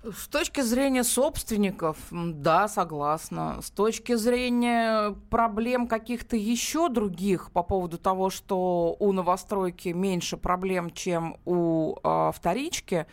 С 0.04 0.28
точки 0.28 0.62
зрения 0.62 1.04
собственников, 1.04 1.98
да, 2.12 2.68
согласна. 2.68 3.60
С 3.62 3.72
точки 3.72 4.16
зрения 4.16 5.16
проблем 5.30 5.88
каких-то 5.88 6.38
еще 6.38 6.88
других 6.88 7.52
по 7.52 7.64
поводу 7.64 7.98
того, 7.98 8.30
что 8.30 8.96
у 9.00 9.12
новостройки 9.12 9.90
меньше 9.90 10.38
проблем, 10.38 10.92
чем 10.92 11.38
у 11.46 11.96
э, 12.04 12.32
вторички, 12.34 13.08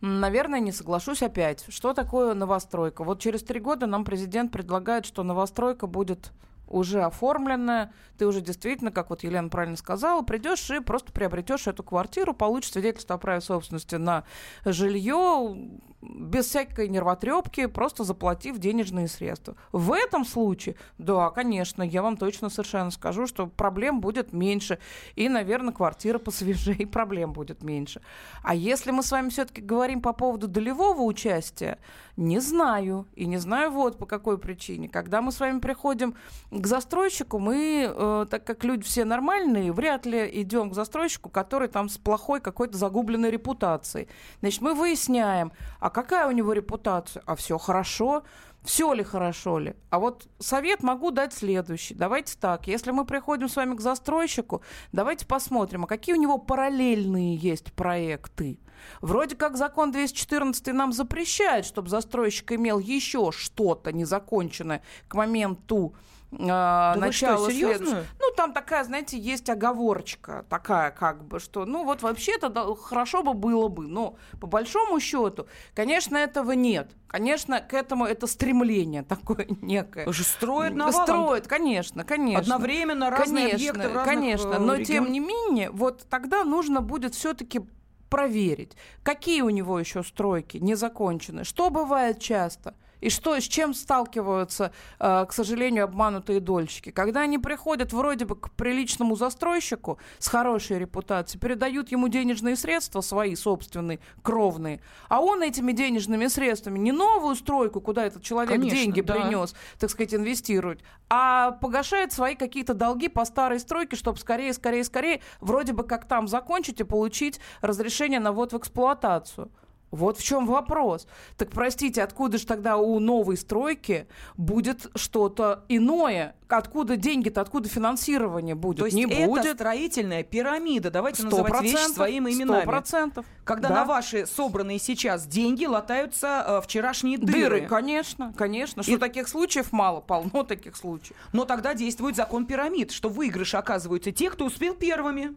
наверное, 0.00 0.60
не 0.60 0.72
соглашусь 0.72 1.22
опять. 1.22 1.66
Что 1.68 1.92
такое 1.92 2.32
новостройка? 2.34 3.04
Вот 3.04 3.20
через 3.20 3.42
три 3.42 3.60
года 3.60 3.86
нам 3.86 4.04
президент 4.04 4.50
предлагает, 4.50 5.04
что 5.04 5.22
новостройка 5.22 5.86
будет 5.86 6.32
уже 6.70 7.02
оформленная, 7.02 7.92
ты 8.16 8.26
уже 8.26 8.40
действительно, 8.40 8.90
как 8.90 9.10
вот 9.10 9.24
Елена 9.24 9.48
правильно 9.48 9.76
сказала, 9.76 10.22
придешь 10.22 10.70
и 10.70 10.80
просто 10.80 11.12
приобретешь 11.12 11.66
эту 11.66 11.82
квартиру, 11.82 12.32
получишь 12.32 12.72
свидетельство 12.72 13.16
о 13.16 13.18
праве 13.18 13.40
собственности 13.40 13.96
на 13.96 14.24
жилье, 14.64 15.56
без 16.02 16.46
всякой 16.46 16.88
нервотрепки, 16.88 17.66
просто 17.66 18.04
заплатив 18.04 18.58
денежные 18.58 19.08
средства. 19.08 19.54
В 19.72 19.92
этом 19.92 20.24
случае, 20.24 20.76
да, 20.98 21.30
конечно, 21.30 21.82
я 21.82 22.02
вам 22.02 22.16
точно 22.16 22.48
совершенно 22.48 22.90
скажу, 22.90 23.26
что 23.26 23.46
проблем 23.46 24.00
будет 24.00 24.32
меньше. 24.32 24.78
И, 25.14 25.28
наверное, 25.28 25.74
квартира 25.74 26.18
посвежее, 26.18 26.86
проблем 26.90 27.32
будет 27.32 27.62
меньше. 27.62 28.00
А 28.42 28.54
если 28.54 28.90
мы 28.90 29.02
с 29.02 29.10
вами 29.10 29.28
все-таки 29.28 29.60
говорим 29.60 30.00
по 30.00 30.12
поводу 30.12 30.48
долевого 30.48 31.02
участия, 31.02 31.78
не 32.16 32.38
знаю. 32.40 33.06
И 33.14 33.26
не 33.26 33.38
знаю 33.38 33.70
вот 33.70 33.98
по 33.98 34.06
какой 34.06 34.38
причине. 34.38 34.88
Когда 34.88 35.20
мы 35.20 35.32
с 35.32 35.40
вами 35.40 35.58
приходим 35.58 36.14
к 36.60 36.66
застройщику, 36.66 37.38
мы, 37.38 37.92
э, 37.94 38.26
так 38.30 38.44
как 38.44 38.64
люди 38.64 38.84
все 38.84 39.04
нормальные, 39.04 39.72
вряд 39.72 40.06
ли 40.06 40.28
идем 40.42 40.70
к 40.70 40.74
застройщику, 40.74 41.28
который 41.28 41.68
там 41.68 41.88
с 41.88 41.98
плохой 41.98 42.40
какой-то 42.40 42.76
загубленной 42.76 43.30
репутацией. 43.30 44.08
Значит, 44.40 44.60
мы 44.60 44.74
выясняем, 44.74 45.52
а 45.78 45.90
какая 45.90 46.28
у 46.28 46.32
него 46.32 46.52
репутация? 46.52 47.22
А 47.26 47.34
все 47.36 47.58
хорошо. 47.58 48.22
Все 48.62 48.92
ли 48.92 49.02
хорошо 49.02 49.58
ли? 49.58 49.74
А 49.88 49.98
вот 49.98 50.28
совет 50.38 50.82
могу 50.82 51.10
дать 51.10 51.32
следующий. 51.32 51.94
Давайте 51.94 52.36
так, 52.38 52.66
если 52.66 52.90
мы 52.90 53.06
приходим 53.06 53.48
с 53.48 53.56
вами 53.56 53.74
к 53.74 53.80
застройщику, 53.80 54.60
давайте 54.92 55.24
посмотрим, 55.24 55.84
а 55.84 55.86
какие 55.86 56.14
у 56.14 56.20
него 56.20 56.36
параллельные 56.36 57.36
есть 57.36 57.72
проекты. 57.72 58.58
Вроде 59.00 59.34
как 59.34 59.56
закон 59.56 59.92
214 59.92 60.74
нам 60.74 60.92
запрещает, 60.92 61.64
чтобы 61.64 61.88
застройщик 61.88 62.52
имел 62.52 62.78
еще 62.78 63.32
что-то 63.32 63.92
незаконченное 63.92 64.82
к 65.08 65.14
моменту 65.14 65.94
э, 66.32 66.36
да 66.38 66.94
начала 66.96 67.50
следующего. 67.50 68.04
Ну, 68.18 68.32
там 68.36 68.52
такая, 68.52 68.84
знаете, 68.84 69.18
есть 69.18 69.48
оговорочка 69.48 70.44
такая, 70.48 70.90
как 70.90 71.24
бы, 71.24 71.40
что, 71.40 71.64
ну, 71.64 71.84
вот 71.84 72.02
вообще-то 72.02 72.48
да, 72.48 72.74
хорошо 72.74 73.22
бы 73.22 73.34
было 73.34 73.68
бы, 73.68 73.86
но 73.86 74.16
по 74.40 74.46
большому 74.46 75.00
счету, 75.00 75.46
конечно, 75.74 76.16
этого 76.16 76.52
нет. 76.52 76.92
Конечно, 77.06 77.60
к 77.60 77.74
этому 77.74 78.04
это 78.04 78.26
стремление 78.26 79.02
такое 79.02 79.46
некое. 79.62 80.10
Же 80.12 80.24
строят 80.24 80.74
навалом. 80.74 81.04
Строят, 81.06 81.46
конечно, 81.48 82.04
конечно. 82.04 82.40
Одновременно 82.40 83.10
разные 83.10 83.50
конечно, 83.50 83.56
объекты 83.56 83.88
в 83.88 83.96
разных 83.96 84.04
Конечно, 84.04 84.48
э, 84.54 84.58
но 84.58 84.74
регионах. 84.74 84.86
тем 84.86 85.12
не 85.12 85.20
менее, 85.20 85.70
вот 85.70 86.06
тогда 86.08 86.44
нужно 86.44 86.80
будет 86.80 87.14
все-таки 87.14 87.62
проверить, 88.10 88.76
какие 89.02 89.40
у 89.42 89.50
него 89.50 89.78
еще 89.78 90.02
стройки 90.02 90.58
не 90.58 90.74
закончены, 90.74 91.44
что 91.44 91.70
бывает 91.70 92.18
часто. 92.20 92.74
И 93.00 93.10
что, 93.10 93.38
с 93.38 93.44
чем 93.44 93.74
сталкиваются, 93.74 94.72
э, 94.98 95.26
к 95.26 95.32
сожалению, 95.32 95.84
обманутые 95.84 96.40
дольщики? 96.40 96.90
Когда 96.90 97.20
они 97.20 97.38
приходят 97.38 97.92
вроде 97.92 98.24
бы 98.24 98.36
к 98.36 98.50
приличному 98.52 99.16
застройщику 99.16 99.98
с 100.18 100.28
хорошей 100.28 100.78
репутацией, 100.78 101.40
передают 101.40 101.90
ему 101.90 102.08
денежные 102.08 102.56
средства, 102.56 103.00
свои 103.00 103.34
собственные, 103.34 104.00
кровные, 104.22 104.80
а 105.08 105.20
он 105.20 105.42
этими 105.42 105.72
денежными 105.72 106.26
средствами 106.26 106.78
не 106.78 106.92
новую 106.92 107.34
стройку, 107.36 107.80
куда 107.80 108.04
этот 108.04 108.22
человек 108.22 108.50
Конечно, 108.50 108.78
деньги 108.78 109.00
да. 109.00 109.14
принес, 109.14 109.54
так 109.78 109.90
сказать, 109.90 110.14
инвестирует, 110.14 110.80
а 111.08 111.52
погашает 111.52 112.12
свои 112.12 112.34
какие-то 112.34 112.74
долги 112.74 113.08
по 113.08 113.24
старой 113.24 113.60
стройке, 113.60 113.96
чтобы 113.96 114.18
скорее, 114.18 114.52
скорее, 114.52 114.84
скорее, 114.84 115.20
вроде 115.40 115.72
бы 115.72 115.84
как 115.84 116.06
там 116.06 116.28
закончить 116.28 116.80
и 116.80 116.84
получить 116.84 117.40
разрешение 117.62 118.20
на 118.20 118.32
ввод 118.32 118.52
в 118.52 118.58
эксплуатацию. 118.58 119.50
Вот 119.90 120.18
в 120.18 120.22
чем 120.22 120.46
вопрос. 120.46 121.06
Так 121.36 121.50
простите, 121.50 122.02
откуда 122.02 122.38
же 122.38 122.46
тогда 122.46 122.76
у 122.76 122.98
новой 123.00 123.36
стройки 123.36 124.06
будет 124.36 124.86
что-то 124.94 125.64
иное? 125.68 126.36
Откуда 126.48 126.96
деньги-то, 126.96 127.40
откуда 127.40 127.68
финансирование 127.68 128.54
будет? 128.54 128.78
То 128.78 128.84
есть 128.86 128.96
Не 128.96 129.04
это 129.04 129.26
будет. 129.26 129.54
строительная 129.56 130.22
пирамида. 130.22 130.90
Давайте 130.90 131.24
называть 131.24 131.62
вещи 131.62 131.92
своими 131.92 132.30
именами. 132.32 132.64
процентов. 132.66 133.24
Когда 133.44 133.68
Да. 133.68 133.74
на 133.76 133.84
ваши 133.84 134.26
собранные 134.26 134.78
сейчас 134.78 135.26
деньги 135.26 135.64
латаются 135.66 136.44
э, 136.46 136.60
вчерашние 136.62 137.18
дыры. 137.18 137.32
Дыры, 137.40 137.60
конечно, 137.66 138.32
конечно. 138.36 138.82
Что 138.82 138.92
И- 138.92 138.96
таких 138.98 139.28
случаев 139.28 139.72
мало, 139.72 140.00
полно 140.00 140.44
таких 140.44 140.76
случаев. 140.76 141.16
Но 141.32 141.44
тогда 141.44 141.74
действует 141.74 142.16
закон 142.16 142.46
пирамид, 142.46 142.90
что 142.92 143.08
выигрыши 143.08 143.56
оказываются 143.56 144.12
те, 144.12 144.30
кто 144.30 144.44
успел 144.44 144.74
первыми. 144.74 145.34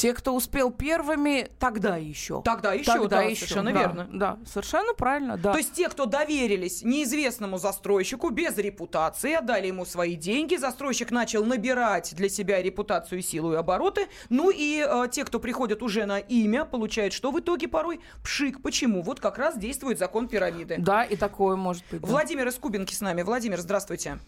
Те, 0.00 0.14
кто 0.14 0.34
успел 0.34 0.70
первыми, 0.70 1.50
тогда 1.58 1.98
еще. 1.98 2.40
Тогда 2.42 2.72
еще, 2.72 2.90
Тогда 2.90 3.18
да, 3.18 3.22
еще, 3.24 3.40
совершенно 3.44 3.72
да, 3.74 3.78
верно. 3.78 4.08
Да, 4.10 4.38
совершенно 4.46 4.94
правильно, 4.94 5.36
да. 5.36 5.52
То 5.52 5.58
есть 5.58 5.74
те, 5.74 5.90
кто 5.90 6.06
доверились 6.06 6.82
неизвестному 6.82 7.58
застройщику 7.58 8.30
без 8.30 8.56
репутации, 8.56 9.34
отдали 9.34 9.66
ему 9.66 9.84
свои 9.84 10.14
деньги, 10.14 10.56
застройщик 10.56 11.10
начал 11.10 11.44
набирать 11.44 12.14
для 12.16 12.30
себя 12.30 12.62
репутацию, 12.62 13.20
силу 13.20 13.52
и 13.52 13.56
обороты, 13.56 14.06
ну 14.30 14.50
и 14.50 14.82
э, 14.88 15.08
те, 15.10 15.22
кто 15.22 15.38
приходят 15.38 15.82
уже 15.82 16.06
на 16.06 16.18
имя, 16.18 16.64
получают 16.64 17.12
что 17.12 17.30
в 17.30 17.38
итоге 17.38 17.68
порой? 17.68 18.00
Пшик. 18.24 18.62
Почему? 18.62 19.02
Вот 19.02 19.20
как 19.20 19.36
раз 19.36 19.58
действует 19.58 19.98
закон 19.98 20.28
пирамиды. 20.28 20.76
Да, 20.78 21.04
и 21.04 21.14
такое 21.14 21.56
может 21.56 21.84
быть. 21.90 22.00
да. 22.00 22.08
Владимир 22.08 22.48
из 22.48 22.54
Кубинки 22.54 22.94
с 22.94 23.02
нами. 23.02 23.20
Владимир, 23.20 23.60
здравствуйте. 23.60 24.18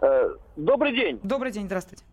Э, 0.00 0.30
Добрый 0.54 0.94
день. 0.94 1.18
Добрый 1.24 1.50
день, 1.50 1.66
здравствуйте. 1.66 2.04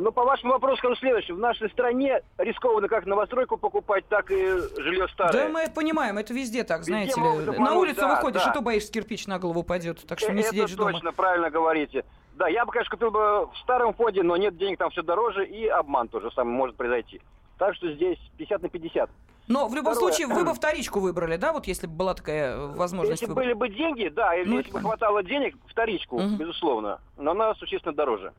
Ну, 0.00 0.10
по 0.10 0.24
вашему 0.24 0.52
вопросу 0.54 0.78
скажу 0.78 0.96
следующее. 0.96 1.36
В 1.36 1.38
нашей 1.38 1.70
стране 1.70 2.20
рискованно 2.38 2.88
как 2.88 3.06
новостройку 3.06 3.56
покупать, 3.56 4.04
так 4.08 4.32
и 4.32 4.34
жилье 4.82 5.06
старое. 5.08 5.44
Да, 5.44 5.48
мы 5.48 5.60
это 5.60 5.72
понимаем, 5.72 6.18
это 6.18 6.34
везде 6.34 6.64
так, 6.64 6.80
Везде 6.80 6.90
знаете 6.92 7.20
ли. 7.20 7.58
На 7.60 7.74
улицу 7.74 8.00
да, 8.00 8.08
выходишь, 8.16 8.42
да. 8.44 8.50
и 8.50 8.54
то 8.54 8.62
боишься, 8.62 8.90
кирпич 8.92 9.28
на 9.28 9.38
голову 9.38 9.60
упадет, 9.60 10.04
так 10.04 10.18
что 10.18 10.32
не 10.32 10.40
Это 10.40 10.50
сидеть 10.50 10.70
же 10.70 10.76
дома. 10.76 10.90
точно, 10.92 11.12
правильно 11.12 11.50
говорите. 11.50 12.04
Да, 12.34 12.48
я 12.48 12.66
бы, 12.66 12.72
конечно, 12.72 12.90
купил 12.90 13.12
бы 13.12 13.46
в 13.46 13.52
старом 13.62 13.94
фонде, 13.94 14.24
но 14.24 14.36
нет 14.36 14.56
денег, 14.58 14.76
там 14.78 14.90
все 14.90 15.02
дороже, 15.02 15.46
и 15.46 15.68
обман 15.68 16.08
тоже 16.08 16.32
самое 16.32 16.56
может 16.56 16.74
произойти. 16.76 17.20
Так 17.56 17.76
что 17.76 17.90
здесь 17.92 18.18
50 18.38 18.62
на 18.62 18.68
50. 18.68 19.08
Но 19.46 19.68
в 19.68 19.74
любом 19.76 19.92
Второе. 19.94 20.12
случае 20.12 20.26
вы 20.34 20.44
бы 20.44 20.52
вторичку 20.52 20.98
выбрали, 20.98 21.36
да, 21.36 21.52
вот 21.52 21.68
если 21.68 21.86
бы 21.86 21.94
была 21.94 22.14
такая 22.14 22.56
э, 22.56 22.66
возможность 22.74 23.22
Если 23.22 23.26
выбора? 23.32 23.44
были 23.44 23.54
бы 23.54 23.68
деньги, 23.68 24.08
да, 24.08 24.34
или 24.34 24.48
Ну, 24.48 24.58
если 24.58 24.72
бы 24.72 24.80
хватало 24.80 25.22
денег, 25.22 25.56
вторичку, 25.68 26.18
Мгм. 26.20 26.36
безусловно. 26.38 26.98
Но 27.16 27.30
она 27.30 27.54
существенно 27.54 27.94
дороже. 27.94 28.32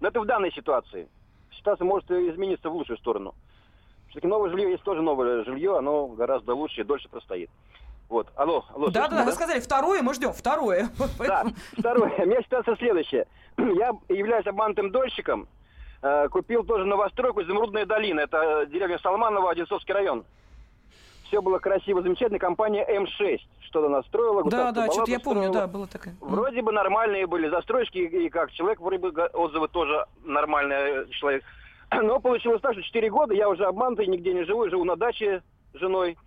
Но 0.00 0.08
это 0.08 0.20
в 0.20 0.26
данной 0.26 0.52
ситуации. 0.52 1.08
Ситуация 1.56 1.84
может 1.84 2.10
измениться 2.10 2.70
в 2.70 2.74
лучшую 2.74 2.96
сторону. 2.98 3.34
Все-таки 4.08 4.26
новое 4.26 4.50
жилье 4.50 4.70
есть 4.72 4.82
тоже 4.82 5.02
новое 5.02 5.44
жилье, 5.44 5.78
оно 5.78 6.08
гораздо 6.08 6.54
лучше 6.54 6.80
и 6.80 6.84
дольше 6.84 7.08
простоит. 7.08 7.50
Вот. 8.08 8.26
Алло, 8.34 8.64
алло. 8.74 8.88
Да, 8.88 9.06
да, 9.08 9.18
да, 9.18 9.24
вы 9.24 9.32
сказали 9.32 9.60
второе, 9.60 10.02
мы 10.02 10.14
ждем 10.14 10.32
второе. 10.32 10.88
Да, 11.18 11.44
второе. 11.78 12.12
У 12.18 12.26
меня 12.26 12.42
ситуация 12.42 12.74
следующая. 12.76 13.26
Я 13.56 13.92
являюсь 14.08 14.46
обманутым 14.46 14.90
дольщиком. 14.90 15.46
Э, 16.02 16.28
Купил 16.28 16.64
тоже 16.64 16.86
новостройку 16.86 17.42
«Изумрудная 17.42 17.86
долина». 17.86 18.20
Это 18.20 18.66
деревня 18.66 18.98
Салманово, 18.98 19.50
Одинцовский 19.52 19.94
район. 19.94 20.24
Все 21.30 21.40
было 21.40 21.60
красиво, 21.60 22.02
замечательно. 22.02 22.40
Компания 22.40 22.84
М6 22.84 23.38
что-то 23.60 23.88
настроила. 23.88 24.42
Да, 24.50 24.72
да, 24.72 24.90
что-то 24.90 25.08
я 25.12 25.20
помню, 25.20 25.52
да, 25.52 25.68
было 25.68 25.86
такое. 25.86 26.16
Вроде 26.20 26.60
бы 26.60 26.72
нормальные 26.72 27.28
были 27.28 27.48
застройщики, 27.48 27.98
и 27.98 28.28
как 28.28 28.50
человек, 28.50 28.80
вроде 28.80 28.98
бы 28.98 29.10
отзывы 29.32 29.68
тоже 29.68 30.06
нормальный 30.24 30.74
э, 30.74 31.06
человек. 31.12 31.44
Но 31.92 32.18
получилось 32.18 32.60
так, 32.60 32.72
что 32.72 32.82
4 32.82 33.08
года 33.10 33.32
я 33.32 33.48
уже 33.48 33.64
обманутый, 33.64 34.08
нигде 34.08 34.34
не 34.34 34.42
живу, 34.42 34.68
живу 34.68 34.82
на 34.84 34.96
даче 34.96 35.44
с 35.72 35.78
женой. 35.78 36.18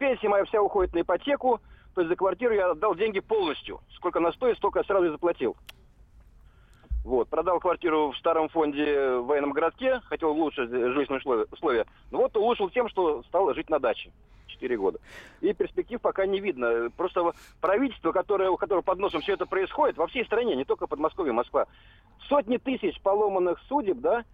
Пенсия 0.00 0.28
моя 0.28 0.44
вся 0.44 0.60
уходит 0.60 0.92
на 0.92 1.02
ипотеку, 1.02 1.60
то 1.94 2.00
есть 2.00 2.08
за 2.10 2.16
квартиру 2.16 2.52
я 2.52 2.72
отдал 2.72 2.96
деньги 2.96 3.20
полностью. 3.20 3.78
Сколько 3.94 4.18
она 4.18 4.32
стоит, 4.32 4.56
столько 4.56 4.80
я 4.80 4.84
сразу 4.86 5.06
и 5.06 5.10
заплатил. 5.10 5.56
Вот, 7.04 7.28
продал 7.28 7.60
квартиру 7.60 8.10
в 8.10 8.16
старом 8.18 8.48
фонде 8.48 9.18
в 9.18 9.26
военном 9.26 9.52
городке, 9.52 10.00
хотел 10.06 10.30
улучшить 10.30 10.68
жилищные 10.68 11.18
условия- 11.20 11.46
условия. 11.52 11.86
Но 12.10 12.18
вот 12.18 12.36
улучшил 12.36 12.68
тем, 12.70 12.88
что 12.88 13.22
стал 13.22 13.54
жить 13.54 13.70
на 13.70 13.78
даче. 13.78 14.10
4 14.58 14.76
года. 14.76 14.98
И 15.40 15.52
перспектив 15.52 16.00
пока 16.00 16.26
не 16.26 16.40
видно. 16.40 16.90
Просто 16.96 17.32
правительство, 17.60 18.12
которое, 18.12 18.50
у 18.50 18.56
которого 18.56 18.82
под 18.82 18.98
носом 18.98 19.20
все 19.20 19.34
это 19.34 19.46
происходит, 19.46 19.96
во 19.96 20.06
всей 20.06 20.24
стране, 20.24 20.56
не 20.56 20.64
только 20.64 20.86
Подмосковье, 20.86 21.32
Москва, 21.32 21.66
сотни 22.28 22.56
тысяч 22.56 23.00
поломанных 23.00 23.60
судеб, 23.68 23.98
да, 23.98 24.24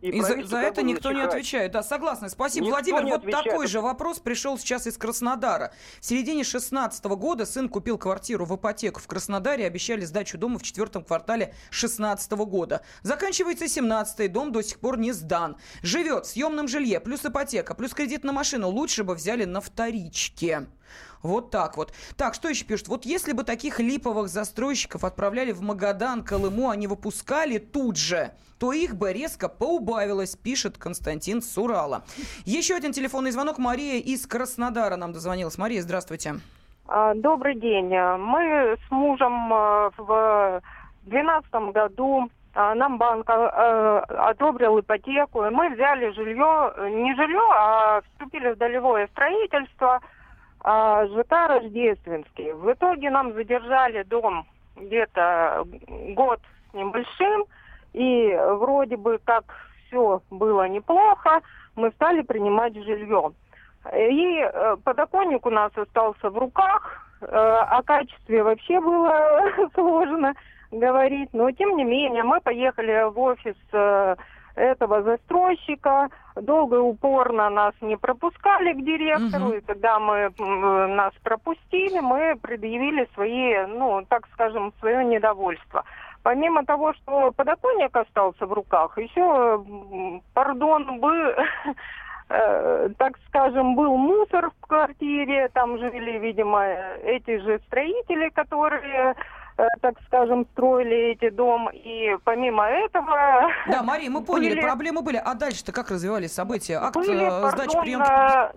и 0.00 0.10
И 0.10 0.20
за, 0.20 0.44
за 0.44 0.58
это 0.58 0.82
никто 0.82 1.12
не 1.12 1.22
отвечает. 1.22 1.72
Да, 1.72 1.82
согласна. 1.82 2.28
Спасибо, 2.28 2.66
Никто 2.66 2.76
Владимир. 2.76 3.04
Вот 3.04 3.20
отвечает. 3.20 3.44
такой 3.44 3.66
же 3.66 3.80
вопрос 3.80 4.18
пришел 4.18 4.58
сейчас 4.58 4.86
из 4.86 4.98
Краснодара. 4.98 5.72
В 6.00 6.04
середине 6.04 6.44
16 6.44 7.04
года 7.04 7.46
сын 7.46 7.68
купил 7.68 7.98
квартиру 7.98 8.44
в 8.44 8.54
ипотеку 8.54 9.00
в 9.00 9.06
Краснодаре. 9.06 9.66
Обещали 9.66 10.04
сдачу 10.04 10.38
дома 10.38 10.58
в 10.58 10.62
четвертом 10.62 11.04
квартале 11.04 11.54
16 11.70 12.30
года. 12.32 12.82
Заканчивается 13.02 13.68
17 13.68 14.30
дом 14.32 14.52
до 14.52 14.62
сих 14.62 14.78
пор 14.80 14.98
не 14.98 15.12
сдан. 15.12 15.56
Живет 15.82 16.26
в 16.26 16.30
съемном 16.30 16.68
жилье, 16.68 17.00
плюс 17.00 17.24
ипотека, 17.24 17.74
плюс 17.74 17.94
кредит 17.94 18.24
на 18.24 18.32
машину. 18.32 18.68
Лучше 18.68 19.02
бы 19.04 19.14
взяли 19.14 19.44
на 19.44 19.60
вторичке. 19.60 20.66
Вот 21.26 21.50
так 21.50 21.76
вот. 21.76 21.92
Так, 22.16 22.34
что 22.34 22.48
еще 22.48 22.64
пишут? 22.64 22.88
Вот 22.88 23.04
если 23.04 23.32
бы 23.32 23.44
таких 23.44 23.80
липовых 23.80 24.28
застройщиков 24.28 25.04
отправляли 25.04 25.52
в 25.52 25.60
Магадан, 25.60 26.24
Колыму, 26.24 26.70
они 26.70 26.86
выпускали 26.86 27.58
тут 27.58 27.96
же, 27.96 28.30
то 28.58 28.72
их 28.72 28.96
бы 28.96 29.12
резко 29.12 29.48
поубавилось, 29.48 30.36
пишет 30.36 30.78
Константин 30.78 31.42
с 31.42 31.58
Урала. 31.58 32.04
Еще 32.44 32.74
один 32.74 32.92
телефонный 32.92 33.30
звонок. 33.30 33.58
Мария 33.58 34.00
из 34.00 34.26
Краснодара 34.26 34.96
нам 34.96 35.12
дозвонилась. 35.12 35.58
Мария, 35.58 35.82
здравствуйте. 35.82 36.36
А, 36.88 37.14
Добрый 37.14 37.56
день. 37.56 37.88
Мы 37.88 38.76
с 38.86 38.90
мужем 38.90 39.48
в 39.50 40.62
2012 41.04 41.52
году 41.74 42.30
а, 42.54 42.74
нам 42.74 42.96
банк 42.96 43.28
одобрил 43.28 44.80
ипотеку, 44.80 45.44
и 45.44 45.50
мы 45.50 45.70
взяли 45.70 46.10
жилье, 46.12 46.72
не 46.90 47.14
жилье, 47.14 47.42
а 47.54 48.00
вступили 48.00 48.52
в 48.52 48.56
долевое 48.56 49.08
строительство 49.08 50.00
а, 50.68 51.06
ЖК 51.06 51.30
Рождественский. 51.48 52.52
В 52.52 52.72
итоге 52.72 53.08
нам 53.08 53.32
задержали 53.34 54.02
дом 54.02 54.44
где-то 54.74 55.64
год 56.14 56.40
с 56.70 56.74
небольшим, 56.74 57.44
и 57.92 58.36
вроде 58.58 58.96
бы 58.96 59.20
как 59.24 59.44
все 59.86 60.20
было 60.28 60.66
неплохо, 60.66 61.40
мы 61.76 61.92
стали 61.92 62.22
принимать 62.22 62.74
жилье. 62.74 63.32
И 63.94 64.40
э, 64.40 64.76
подоконник 64.82 65.46
у 65.46 65.50
нас 65.50 65.70
остался 65.76 66.30
в 66.30 66.36
руках, 66.36 67.08
э, 67.20 67.26
о 67.26 67.80
качестве 67.84 68.42
вообще 68.42 68.80
было 68.80 69.70
сложно 69.74 70.34
говорить, 70.72 71.30
но 71.32 71.48
тем 71.52 71.76
не 71.76 71.84
менее 71.84 72.24
мы 72.24 72.40
поехали 72.40 73.08
в 73.08 73.20
офис 73.20 73.56
э, 73.72 74.16
этого 74.56 75.02
застройщика, 75.02 76.08
долго 76.34 76.76
и 76.76 76.80
упорно 76.80 77.50
нас 77.50 77.74
не 77.80 77.96
пропускали 77.96 78.72
к 78.72 78.84
директору, 78.84 79.46
Мгм. 79.46 79.54
и 79.54 79.60
когда 79.60 79.98
мы 79.98 80.32
м, 80.38 80.96
нас 80.96 81.12
пропустили, 81.22 82.00
мы 82.00 82.36
предъявили 82.40 83.08
свои, 83.14 83.66
ну, 83.66 84.04
так 84.08 84.26
скажем, 84.32 84.72
свое 84.80 85.04
недовольство. 85.04 85.84
Помимо 86.22 86.64
того, 86.64 86.92
что 86.94 87.30
подоконник 87.32 87.94
остался 87.96 88.46
в 88.46 88.52
руках, 88.52 88.98
еще, 88.98 89.64
пардон, 90.34 90.98
бы, 90.98 91.36
э, 92.30 92.88
так 92.98 93.18
скажем, 93.28 93.76
был 93.76 93.96
мусор 93.96 94.50
в 94.50 94.66
квартире, 94.66 95.48
там 95.52 95.78
жили, 95.78 96.18
видимо, 96.18 96.64
эти 97.04 97.38
же 97.38 97.60
строители, 97.66 98.30
которые 98.30 99.10
э, 99.10 99.14
так 99.80 99.94
скажем, 100.06 100.46
строили 100.52 101.12
эти 101.12 101.30
дом. 101.30 101.70
И 101.72 102.16
помимо 102.24 102.64
этого... 102.64 103.50
Да, 103.70 103.82
Мария, 103.82 104.10
мы 104.10 104.22
поняли, 104.22 104.54
были, 104.54 104.60
проблемы 104.60 105.02
были. 105.02 105.16
А 105.16 105.34
дальше-то 105.34 105.72
как 105.72 105.90
развивались 105.90 106.32
события? 106.32 106.76
Акт 106.76 106.96
были, 106.96 107.24
э, 107.24 107.50
сдачи 107.50 107.78
прием... 107.80 108.00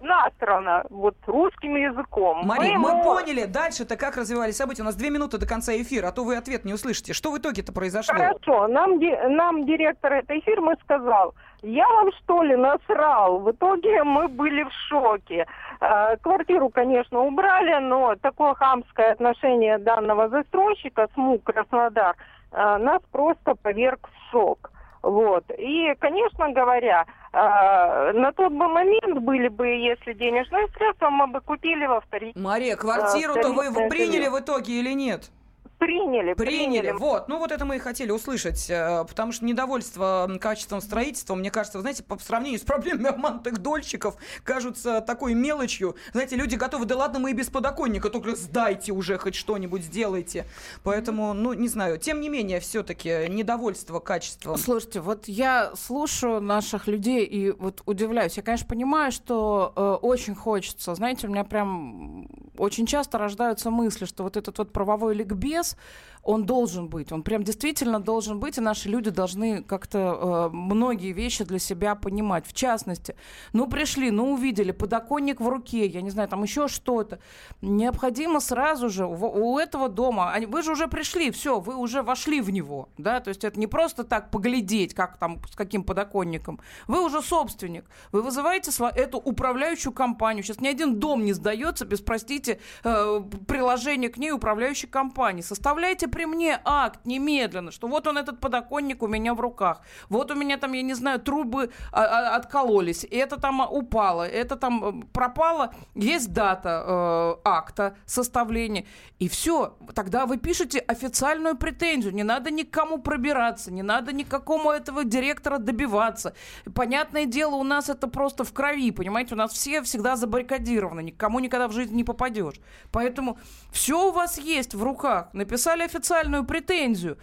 насрано, 0.01 0.85
вот 0.89 1.15
русским 1.25 1.75
языком. 1.75 2.45
Мария, 2.45 2.77
мы, 2.77 2.95
мы 2.95 3.03
поняли. 3.03 3.45
Дальше-то 3.45 3.97
как 3.97 4.17
развивались 4.17 4.57
события? 4.57 4.81
У 4.81 4.85
нас 4.85 4.95
две 4.95 5.09
минуты 5.09 5.37
до 5.37 5.47
конца 5.47 5.75
эфира, 5.75 6.07
а 6.07 6.11
то 6.11 6.23
вы 6.23 6.35
ответ 6.35 6.65
не 6.65 6.73
услышите. 6.73 7.13
Что 7.13 7.31
в 7.31 7.37
итоге-то 7.37 7.71
произошло? 7.71 8.15
Хорошо. 8.15 8.67
Нам, 8.67 8.99
нам 8.99 9.65
директор 9.65 10.13
этой 10.13 10.41
фирмы 10.41 10.75
сказал, 10.83 11.33
я 11.61 11.87
вам 11.87 12.11
что 12.13 12.43
ли 12.43 12.55
насрал? 12.55 13.39
В 13.39 13.51
итоге 13.51 14.03
мы 14.03 14.27
были 14.27 14.63
в 14.63 14.71
шоке. 14.89 15.45
Э, 15.81 16.17
квартиру, 16.17 16.69
конечно, 16.69 17.21
убрали, 17.21 17.83
но 17.83 18.15
такое 18.15 18.53
хамское 18.53 19.11
отношение 19.11 19.77
данного 19.77 20.29
застройщика 20.29 21.07
СМУ 21.13 21.39
Краснодар 21.39 22.15
э, 22.51 22.77
нас 22.77 23.01
просто 23.11 23.55
поверг 23.55 24.09
в 24.09 24.31
шок. 24.31 24.71
Вот. 25.01 25.45
И, 25.57 25.93
конечно 25.99 26.49
говоря, 26.51 27.05
э, 27.31 28.11
на 28.13 28.31
тот 28.33 28.51
бы 28.51 28.67
момент 28.67 29.19
были 29.19 29.47
бы, 29.47 29.67
если 29.67 30.13
денежные 30.13 30.67
средства, 30.75 31.09
мы 31.09 31.27
бы 31.27 31.41
купили 31.41 31.85
во 31.85 32.01
вторичном. 32.01 32.43
Мария, 32.43 32.75
квартиру-то 32.75 33.49
вы 33.53 33.89
приняли 33.89 34.27
в 34.27 34.39
итоге 34.39 34.79
или 34.79 34.93
нет? 34.93 35.31
Приняли, 35.79 36.33
приняли. 36.33 36.35
Приняли, 36.35 36.91
вот. 36.91 37.29
Ну 37.29 37.39
вот 37.39 37.53
это 37.53 37.63
мы 37.63 37.77
и 37.77 37.79
хотели 37.79 38.11
услышать, 38.11 38.69
э, 38.69 39.05
потому 39.07 39.31
что 39.31 39.45
недовольство 39.45 40.29
качеством 40.41 40.81
строительства, 40.81 41.35
мне 41.35 41.49
кажется, 41.51 41.79
знаете, 41.79 42.03
по 42.03 42.19
сравнению 42.19 42.59
с 42.59 42.63
проблемами 42.63 43.07
обманутых 43.07 43.59
дольщиков, 43.59 44.17
кажутся 44.43 44.99
такой 44.99 45.33
мелочью. 45.33 45.95
Знаете, 46.11 46.35
люди 46.35 46.55
готовы, 46.55 46.83
да 46.83 46.97
ладно, 46.97 47.19
мы 47.19 47.31
и 47.31 47.33
без 47.33 47.49
подоконника, 47.49 48.09
только 48.09 48.35
сдайте 48.35 48.91
уже 48.91 49.17
хоть 49.17 49.35
что-нибудь, 49.35 49.83
сделайте. 49.83 50.45
Поэтому, 50.83 51.33
ну, 51.33 51.53
не 51.53 51.69
знаю. 51.69 51.97
Тем 51.97 52.19
не 52.19 52.27
менее, 52.27 52.59
все-таки 52.59 53.29
недовольство 53.29 53.99
качеством. 53.99 54.57
Слушайте, 54.57 54.99
вот 54.99 55.29
я 55.29 55.71
слушаю 55.75 56.41
наших 56.41 56.87
людей 56.87 57.23
и 57.23 57.51
вот 57.51 57.83
удивляюсь. 57.85 58.35
Я, 58.35 58.43
конечно, 58.43 58.67
понимаю, 58.67 59.13
что 59.13 59.71
э, 59.75 59.81
очень 60.05 60.35
хочется, 60.35 60.93
знаете, 60.93 61.27
у 61.27 61.29
меня 61.29 61.45
прям 61.45 62.27
очень 62.57 62.85
часто 62.85 63.17
рождаются 63.17 63.71
мысли, 63.71 64.05
что 64.05 64.23
вот 64.23 64.37
этот 64.37 64.57
вот 64.57 64.73
правовой 64.73 65.15
ликбез, 65.15 65.68
нас 65.69 65.77
он 66.23 66.45
должен 66.45 66.87
быть. 66.89 67.11
Он 67.11 67.23
прям 67.23 67.43
действительно 67.43 67.99
должен 67.99 68.39
быть, 68.39 68.57
и 68.57 68.61
наши 68.61 68.89
люди 68.89 69.09
должны 69.09 69.63
как-то 69.63 70.49
э, 70.51 70.55
многие 70.55 71.11
вещи 71.11 71.43
для 71.43 71.59
себя 71.59 71.95
понимать. 71.95 72.45
В 72.45 72.53
частности, 72.53 73.15
ну 73.53 73.67
пришли, 73.67 74.11
ну 74.11 74.33
увидели, 74.33 74.71
подоконник 74.71 75.39
в 75.39 75.47
руке, 75.47 75.87
я 75.87 76.01
не 76.01 76.09
знаю, 76.09 76.29
там 76.29 76.43
еще 76.43 76.67
что-то. 76.67 77.19
Необходимо 77.61 78.39
сразу 78.39 78.89
же 78.89 79.05
у, 79.05 79.15
у 79.15 79.59
этого 79.59 79.89
дома, 79.89 80.31
они, 80.31 80.45
вы 80.45 80.61
же 80.61 80.73
уже 80.73 80.87
пришли, 80.87 81.31
все, 81.31 81.59
вы 81.59 81.75
уже 81.75 82.03
вошли 82.03 82.41
в 82.41 82.49
него, 82.49 82.89
да, 82.97 83.19
то 83.19 83.29
есть 83.29 83.43
это 83.43 83.59
не 83.59 83.67
просто 83.67 84.03
так 84.03 84.29
поглядеть, 84.29 84.93
как 84.93 85.17
там, 85.17 85.41
с 85.49 85.55
каким 85.55 85.83
подоконником. 85.83 86.59
Вы 86.87 87.03
уже 87.03 87.21
собственник, 87.21 87.85
вы 88.11 88.21
вызываете 88.21 88.71
эту 88.95 89.17
управляющую 89.17 89.93
компанию. 89.93 90.43
Сейчас 90.43 90.59
ни 90.59 90.67
один 90.67 90.99
дом 90.99 91.23
не 91.23 91.33
сдается 91.33 91.85
без, 91.85 92.01
простите, 92.01 92.59
э, 92.83 93.21
приложения 93.47 94.09
к 94.09 94.17
ней 94.17 94.31
управляющей 94.31 94.87
компании. 94.87 95.41
Составляйте 95.59 96.07
при 96.07 96.25
мне 96.25 96.57
акт 96.63 97.01
немедленно, 97.03 97.71
что 97.71 97.89
вот 97.89 98.07
он 98.07 98.17
этот 98.17 98.39
подоконник 98.39 99.03
у 99.03 99.07
меня 99.07 99.33
в 99.33 99.41
руках, 99.41 99.81
вот 100.07 100.31
у 100.31 100.35
меня 100.35 100.57
там, 100.57 100.71
я 100.71 100.81
не 100.81 100.93
знаю, 100.93 101.19
трубы 101.19 101.69
а, 101.91 102.03
а, 102.03 102.35
откололись, 102.37 103.05
это 103.11 103.37
там 103.37 103.59
упало, 103.59 104.23
это 104.23 104.55
там 104.55 105.01
э, 105.01 105.05
пропало, 105.11 105.73
есть 105.95 106.31
дата 106.31 106.85
э, 106.87 107.41
акта 107.43 107.97
составления, 108.05 108.85
и 109.19 109.27
все. 109.27 109.75
Тогда 109.93 110.25
вы 110.25 110.37
пишете 110.37 110.79
официальную 110.79 111.57
претензию, 111.57 112.15
не 112.15 112.23
надо 112.23 112.51
никому 112.51 112.97
пробираться, 112.97 113.69
не 113.69 113.83
надо 113.83 114.13
никакому 114.13 114.71
этого 114.71 115.03
директора 115.03 115.57
добиваться. 115.57 116.35
Понятное 116.73 117.25
дело, 117.25 117.55
у 117.55 117.63
нас 117.65 117.89
это 117.89 118.07
просто 118.07 118.45
в 118.45 118.53
крови, 118.53 118.91
понимаете, 118.91 119.33
у 119.35 119.37
нас 119.37 119.51
все 119.51 119.81
всегда 119.81 120.15
забаррикадированы, 120.15 121.01
никому 121.01 121.41
никогда 121.41 121.67
в 121.67 121.73
жизнь 121.73 121.95
не 121.97 122.05
попадешь. 122.05 122.61
Поэтому 122.93 123.37
все 123.73 124.07
у 124.07 124.11
вас 124.13 124.37
есть 124.37 124.73
в 124.73 124.81
руках. 124.81 125.27
Написали 125.49 125.81
официальную 125.81 126.45
претензию. 126.45 127.17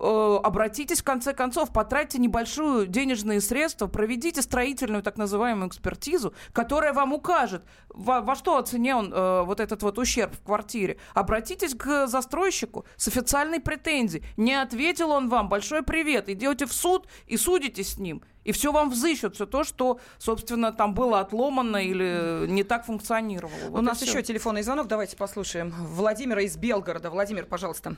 Э, 0.00 0.38
обратитесь, 0.42 1.02
в 1.02 1.04
конце 1.04 1.34
концов, 1.34 1.74
потратьте 1.74 2.18
небольшую 2.18 2.86
денежные 2.86 3.42
средства, 3.42 3.86
проведите 3.86 4.40
строительную 4.40 5.02
так 5.02 5.18
называемую 5.18 5.68
экспертизу, 5.68 6.32
которая 6.54 6.94
вам 6.94 7.12
укажет, 7.12 7.64
во, 7.90 8.22
во 8.22 8.34
что 8.34 8.56
оценен 8.56 9.12
э, 9.12 9.42
вот 9.42 9.60
этот 9.60 9.82
вот 9.82 9.98
ущерб 9.98 10.34
в 10.34 10.42
квартире. 10.42 10.96
Обратитесь 11.12 11.74
к 11.74 12.06
застройщику 12.06 12.86
с 12.96 13.08
официальной 13.08 13.60
претензией. 13.60 14.24
Не 14.38 14.54
ответил 14.54 15.10
он 15.10 15.28
вам, 15.28 15.50
большой 15.50 15.82
привет, 15.82 16.30
идете 16.30 16.64
в 16.64 16.72
суд 16.72 17.06
и 17.26 17.36
судитесь 17.36 17.92
с 17.92 17.98
ним. 17.98 18.22
И 18.46 18.52
все 18.52 18.70
вам 18.70 18.90
взыщут, 18.90 19.34
все 19.34 19.44
то, 19.44 19.64
что, 19.64 19.98
собственно, 20.18 20.72
там 20.72 20.94
было 20.94 21.18
отломано 21.18 21.78
или 21.78 22.46
не 22.46 22.62
так 22.62 22.84
функционировало. 22.84 23.70
Вот 23.70 23.80
У 23.80 23.82
нас 23.82 24.00
еще 24.02 24.22
телефонный 24.22 24.62
звонок, 24.62 24.86
давайте 24.86 25.16
послушаем. 25.16 25.74
Владимира 25.76 26.40
из 26.40 26.56
Белгорода. 26.56 27.10
Владимир, 27.10 27.44
пожалуйста. 27.44 27.96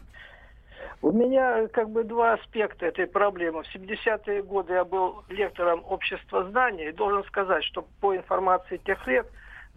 У 1.03 1.13
меня 1.13 1.69
как 1.69 1.91
бы 1.91 2.03
два 2.03 2.33
аспекта 2.33 2.87
этой 2.87 3.07
проблемы. 3.07 3.63
В 3.63 3.77
70-е 3.77 4.43
годы 4.43 4.73
я 4.73 4.85
был 4.87 5.23
лектором 5.29 5.85
общества 5.87 6.49
знаний 6.51 6.89
и 6.89 6.93
должен 6.93 7.25
сказать, 7.25 7.63
что 7.65 7.87
по 8.01 8.17
информации 8.17 8.79
тех 8.79 9.07
лет 9.07 9.27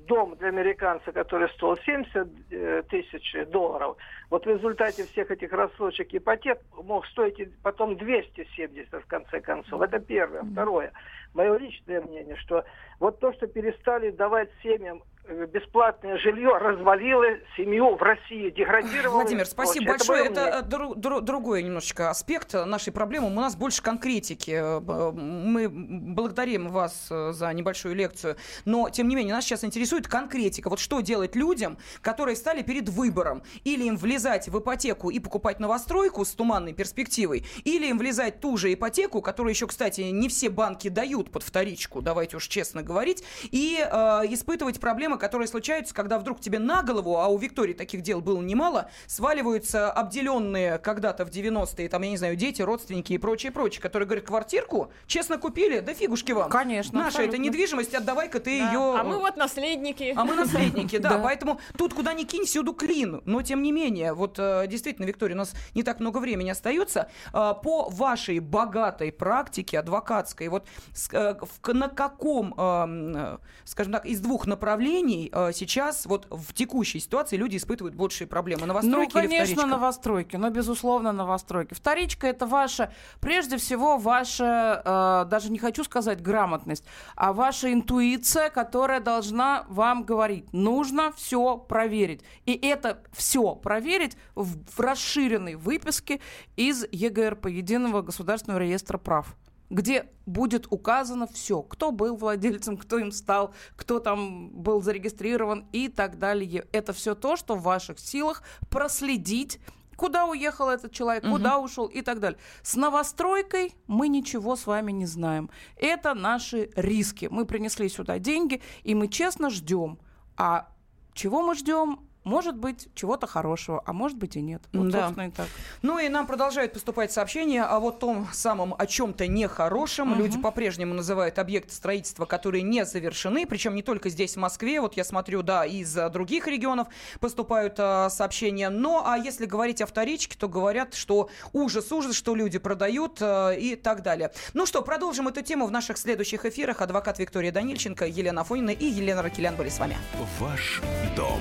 дом 0.08 0.36
для 0.38 0.50
американца, 0.50 1.12
который 1.12 1.50
стоил 1.50 1.78
70 1.86 2.28
э, 2.52 2.84
тысяч 2.90 3.36
долларов, 3.50 3.98
вот 4.30 4.46
в 4.46 4.50
результате 4.50 5.06
всех 5.06 5.32
этих 5.32 5.52
рассрочек 5.52 6.14
ипотек 6.14 6.60
мог 6.84 7.06
стоить 7.08 7.50
потом 7.62 7.98
270 7.98 8.92
в 8.94 9.08
конце 9.08 9.42
концов. 9.42 9.82
Это 9.82 10.00
первое. 10.00 10.44
Второе. 10.44 10.92
Мое 11.34 11.58
личное 11.58 12.02
мнение, 12.02 12.36
что 12.38 12.64
вот 13.00 13.20
то, 13.20 13.34
что 13.34 13.48
перестали 13.48 14.12
давать 14.12 14.50
семьям 14.64 15.02
бесплатное 15.48 16.18
жилье 16.18 16.58
развалило 16.58 17.26
семью 17.56 17.96
в 17.96 18.02
России, 18.02 18.50
деградировало. 18.50 19.22
Владимир, 19.22 19.46
спасибо 19.46 19.92
большое. 19.92 20.26
Это, 20.26 20.42
Это 20.42 20.62
дру, 20.64 20.96
дру, 20.96 21.22
другой 21.22 21.64
немножечко 21.64 22.10
аспект 22.10 22.54
нашей 22.54 22.94
проблемы. 22.94 23.28
У 23.28 23.30
нас 23.30 23.56
больше 23.56 23.82
конкретики. 23.82 24.52
Э, 24.52 25.12
мы 25.12 25.70
благодарим 25.70 26.70
вас 26.70 27.08
э, 27.10 27.32
за 27.32 27.54
небольшую 27.54 27.96
лекцию. 27.96 28.36
Но, 28.66 28.90
тем 28.90 29.08
не 29.08 29.16
менее, 29.16 29.34
нас 29.34 29.46
сейчас 29.46 29.64
интересует 29.64 30.08
конкретика. 30.08 30.70
Вот 30.70 30.80
что 30.80 31.02
делать 31.02 31.36
людям, 31.36 31.78
которые 32.02 32.36
стали 32.36 32.62
перед 32.62 32.90
выбором? 32.90 33.44
Или 33.64 33.86
им 33.86 33.98
влезать 33.98 34.48
в 34.48 34.60
ипотеку 34.60 35.10
и 35.10 35.20
покупать 35.20 35.60
новостройку 35.60 36.26
с 36.26 36.32
туманной 36.34 36.74
перспективой, 36.74 37.46
или 37.64 37.88
им 37.88 37.98
влезать 37.98 38.40
ту 38.40 38.58
же 38.58 38.74
ипотеку, 38.74 39.22
которую 39.22 39.54
еще, 39.54 39.68
кстати, 39.68 40.02
не 40.02 40.30
все 40.30 40.50
банки 40.50 40.90
дают 40.90 41.32
под 41.32 41.44
вторичку, 41.44 42.02
давайте 42.02 42.38
уж 42.38 42.48
честно 42.48 42.84
говорить, 42.84 43.24
и 43.44 43.78
э, 43.80 43.86
испытывать 44.30 44.80
проблемы, 44.80 45.18
которые 45.22 45.48
случаются, 45.48 45.94
когда 45.94 46.18
вдруг 46.18 46.42
тебе 46.42 46.58
на 46.58 46.82
голову, 46.82 47.18
а 47.18 47.28
у 47.28 47.38
Виктории 47.38 47.74
таких 47.74 48.02
дел 48.02 48.22
было 48.22 48.42
немало, 48.42 48.90
сваливаются 49.06 49.92
обделенные 49.92 50.80
когда-то 50.80 51.26
в 51.26 51.30
90-е, 51.30 51.88
там, 51.90 52.02
я 52.02 52.10
не 52.10 52.18
знаю, 52.18 52.36
дети, 52.36 52.64
родственники 52.64 53.14
и 53.14 53.20
прочее, 53.20 53.52
прочее, 53.52 53.84
которые 53.84 54.08
говорят, 54.08 54.26
квартирку 54.26 54.92
честно 55.06 55.38
купили, 55.38 55.80
да 55.80 55.94
фигушки 55.94 56.32
вам. 56.32 56.50
Конечно. 56.50 56.98
Наша 56.98 57.08
абсолютно. 57.10 57.36
это 57.36 57.44
недвижимость, 57.44 57.94
отдавай-ка 57.94 58.40
ты 58.40 58.60
да. 58.60 58.72
ее... 58.72 58.96
А 59.00 59.04
мы 59.04 59.20
вот 59.20 59.38
наследники. 59.38 60.12
А 60.18 60.26
мы 60.26 60.34
наследники, 60.34 60.98
да. 60.98 61.20
Поэтому 61.20 61.60
тут 61.78 61.94
куда 61.94 62.14
ни 62.14 62.24
кинь, 62.24 62.46
всюду 62.46 62.74
клин. 62.74 63.22
Но, 63.26 63.44
тем 63.44 63.62
не 63.62 63.72
менее, 63.72 64.14
вот 64.14 64.40
э, 64.40 64.66
действительно, 64.68 65.06
Виктория, 65.06 65.36
у 65.36 65.38
нас 65.38 65.54
не 65.76 65.84
так 65.84 66.00
много 66.00 66.18
времени 66.18 66.50
остается. 66.50 67.10
Э, 67.32 67.54
по 67.62 67.90
вашей 67.92 68.40
богатой 68.40 69.12
практике 69.12 69.78
адвокатской, 69.78 70.48
вот 70.48 70.66
э, 71.14 71.36
на 71.68 71.90
каком, 71.90 73.40
скажем 73.66 73.94
так, 73.94 74.08
из 74.08 74.20
двух 74.20 74.48
направлений 74.48 75.01
компаний 75.02 75.30
э, 75.32 75.52
сейчас 75.54 76.06
вот 76.06 76.28
в 76.30 76.54
текущей 76.54 77.00
ситуации 77.00 77.38
люди 77.38 77.58
испытывают 77.58 77.96
большие 77.96 78.28
проблемы? 78.28 78.66
Новостройки 78.66 79.14
ну, 79.14 79.22
конечно, 79.22 79.44
или 79.44 79.54
вторичка? 79.54 79.66
новостройки, 79.66 80.36
но, 80.38 80.50
безусловно, 80.50 81.12
новостройки. 81.12 81.74
Вторичка— 81.74 82.28
это 82.28 82.46
ваша, 82.46 82.94
прежде 83.20 83.58
всего, 83.58 83.98
ваша, 83.98 85.24
э, 85.26 85.30
даже 85.30 85.52
не 85.52 85.60
хочу 85.60 85.84
сказать 85.84 86.22
грамотность, 86.22 86.84
а 87.16 87.34
ваша 87.34 87.72
интуиция, 87.74 88.50
которая 88.50 89.00
должна 89.00 89.66
вам 89.70 90.04
говорить. 90.04 90.52
Нужно 90.54 91.12
все 91.16 91.58
проверить. 91.58 92.22
И 92.46 92.54
это 92.54 93.02
все 93.12 93.56
проверить 93.56 94.18
в, 94.36 94.58
в 94.76 94.80
расширенной 94.80 95.56
выписке 95.56 96.20
из 96.56 96.86
ЕГРП, 96.92 97.48
Единого 97.48 98.02
государственного 98.02 98.60
реестра 98.60 98.98
прав 98.98 99.36
где 99.72 100.10
будет 100.26 100.68
указано 100.70 101.26
все, 101.28 101.64
кто 101.64 101.92
был 101.92 102.16
владельцем, 102.16 102.78
кто 102.78 103.00
им 103.00 103.12
стал, 103.12 103.54
кто 103.76 104.00
там 104.00 104.50
был 104.50 104.82
зарегистрирован 104.82 105.66
и 105.72 105.88
так 105.88 106.20
далее. 106.20 106.68
Это 106.74 106.94
все 106.94 107.16
то, 107.16 107.38
что 107.38 107.56
в 107.56 107.64
ваших 107.64 107.98
силах 108.00 108.44
проследить 108.70 109.60
куда 109.96 110.26
уехал 110.26 110.68
этот 110.70 110.92
человек, 110.92 111.24
угу. 111.24 111.34
куда 111.34 111.60
ушел 111.60 111.86
и 111.86 112.02
так 112.02 112.20
далее. 112.20 112.40
С 112.64 112.76
новостройкой 112.76 113.76
мы 113.88 114.08
ничего 114.08 114.56
с 114.56 114.66
вами 114.66 114.92
не 114.92 115.06
знаем. 115.06 115.50
Это 115.78 116.16
наши 116.16 116.72
риски. 116.76 117.28
Мы 117.32 117.46
принесли 117.46 117.88
сюда 117.88 118.18
деньги, 118.18 118.62
и 118.84 118.96
мы 118.96 119.08
честно 119.08 119.52
ждем. 119.52 120.00
А 120.38 120.70
чего 121.14 121.44
мы 121.44 121.56
ждем? 121.56 122.00
Может 122.24 122.56
быть 122.56 122.88
чего-то 122.96 123.28
хорошего, 123.28 123.82
а 123.86 123.94
может 123.94 124.18
быть 124.18 124.36
и 124.36 124.42
нет. 124.42 124.62
Вот, 124.74 124.90
Да. 124.90 125.06
собственно, 125.08 125.28
и 125.28 125.32
так. 125.32 125.48
Ну 125.82 126.00
и 126.00 126.10
нам 126.10 126.28
продолжают 126.28 126.74
поступать 126.74 127.12
сообщения 127.12 127.64
о 127.64 127.80
вот 127.80 128.00
том 128.00 128.28
самом 128.32 128.76
о 128.78 128.86
чем-то 128.86 129.28
нехорошем. 129.28 130.16
Люди 130.16 130.38
по-прежнему 130.40 130.94
называют 130.94 131.40
объекты 131.40 131.74
строительства, 131.74 132.26
которые 132.26 132.62
не 132.64 132.86
завершены, 132.86 133.46
причем 133.46 133.76
не 133.76 133.82
только 133.82 134.10
здесь, 134.10 134.36
в 134.36 134.40
Москве. 134.40 134.82
Вот 134.82 134.98
я 134.98 135.04
смотрю, 135.04 135.42
да, 135.42 135.66
из 135.66 135.98
а, 135.98 136.10
других 136.10 136.48
регионов 136.48 136.88
поступают 137.20 137.76
а, 137.80 138.10
сообщения. 138.10 138.70
Но 138.70 139.04
а 139.06 139.18
если 139.18 139.46
говорить 139.46 139.82
о 139.82 139.86
вторичке, 139.86 140.38
то 140.38 140.48
говорят, 140.48 140.94
что 140.94 141.30
ужас, 141.54 141.92
ужас, 141.92 142.16
что 142.16 142.36
люди 142.36 142.60
продают 142.60 143.18
а, 143.22 143.52
и 143.52 143.76
так 143.76 144.04
далее. 144.04 144.32
Ну 144.54 144.66
что, 144.66 144.82
продолжим 144.82 145.28
эту 145.28 145.42
тему 145.42 145.66
в 145.66 145.72
наших 145.72 145.98
следующих 145.98 146.46
эфирах. 146.46 146.82
Адвокат 146.82 147.20
Виктория 147.20 147.52
Данильченко, 147.52 148.06
Елена 148.06 148.42
Афонина 148.42 148.72
и 148.72 148.86
Елена 148.86 149.22
Ракелян 149.22 149.56
были 149.56 149.70
с 149.70 149.80
вами. 149.80 149.98
Ваш 150.40 150.82
дом 151.16 151.40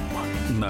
на 0.51 0.70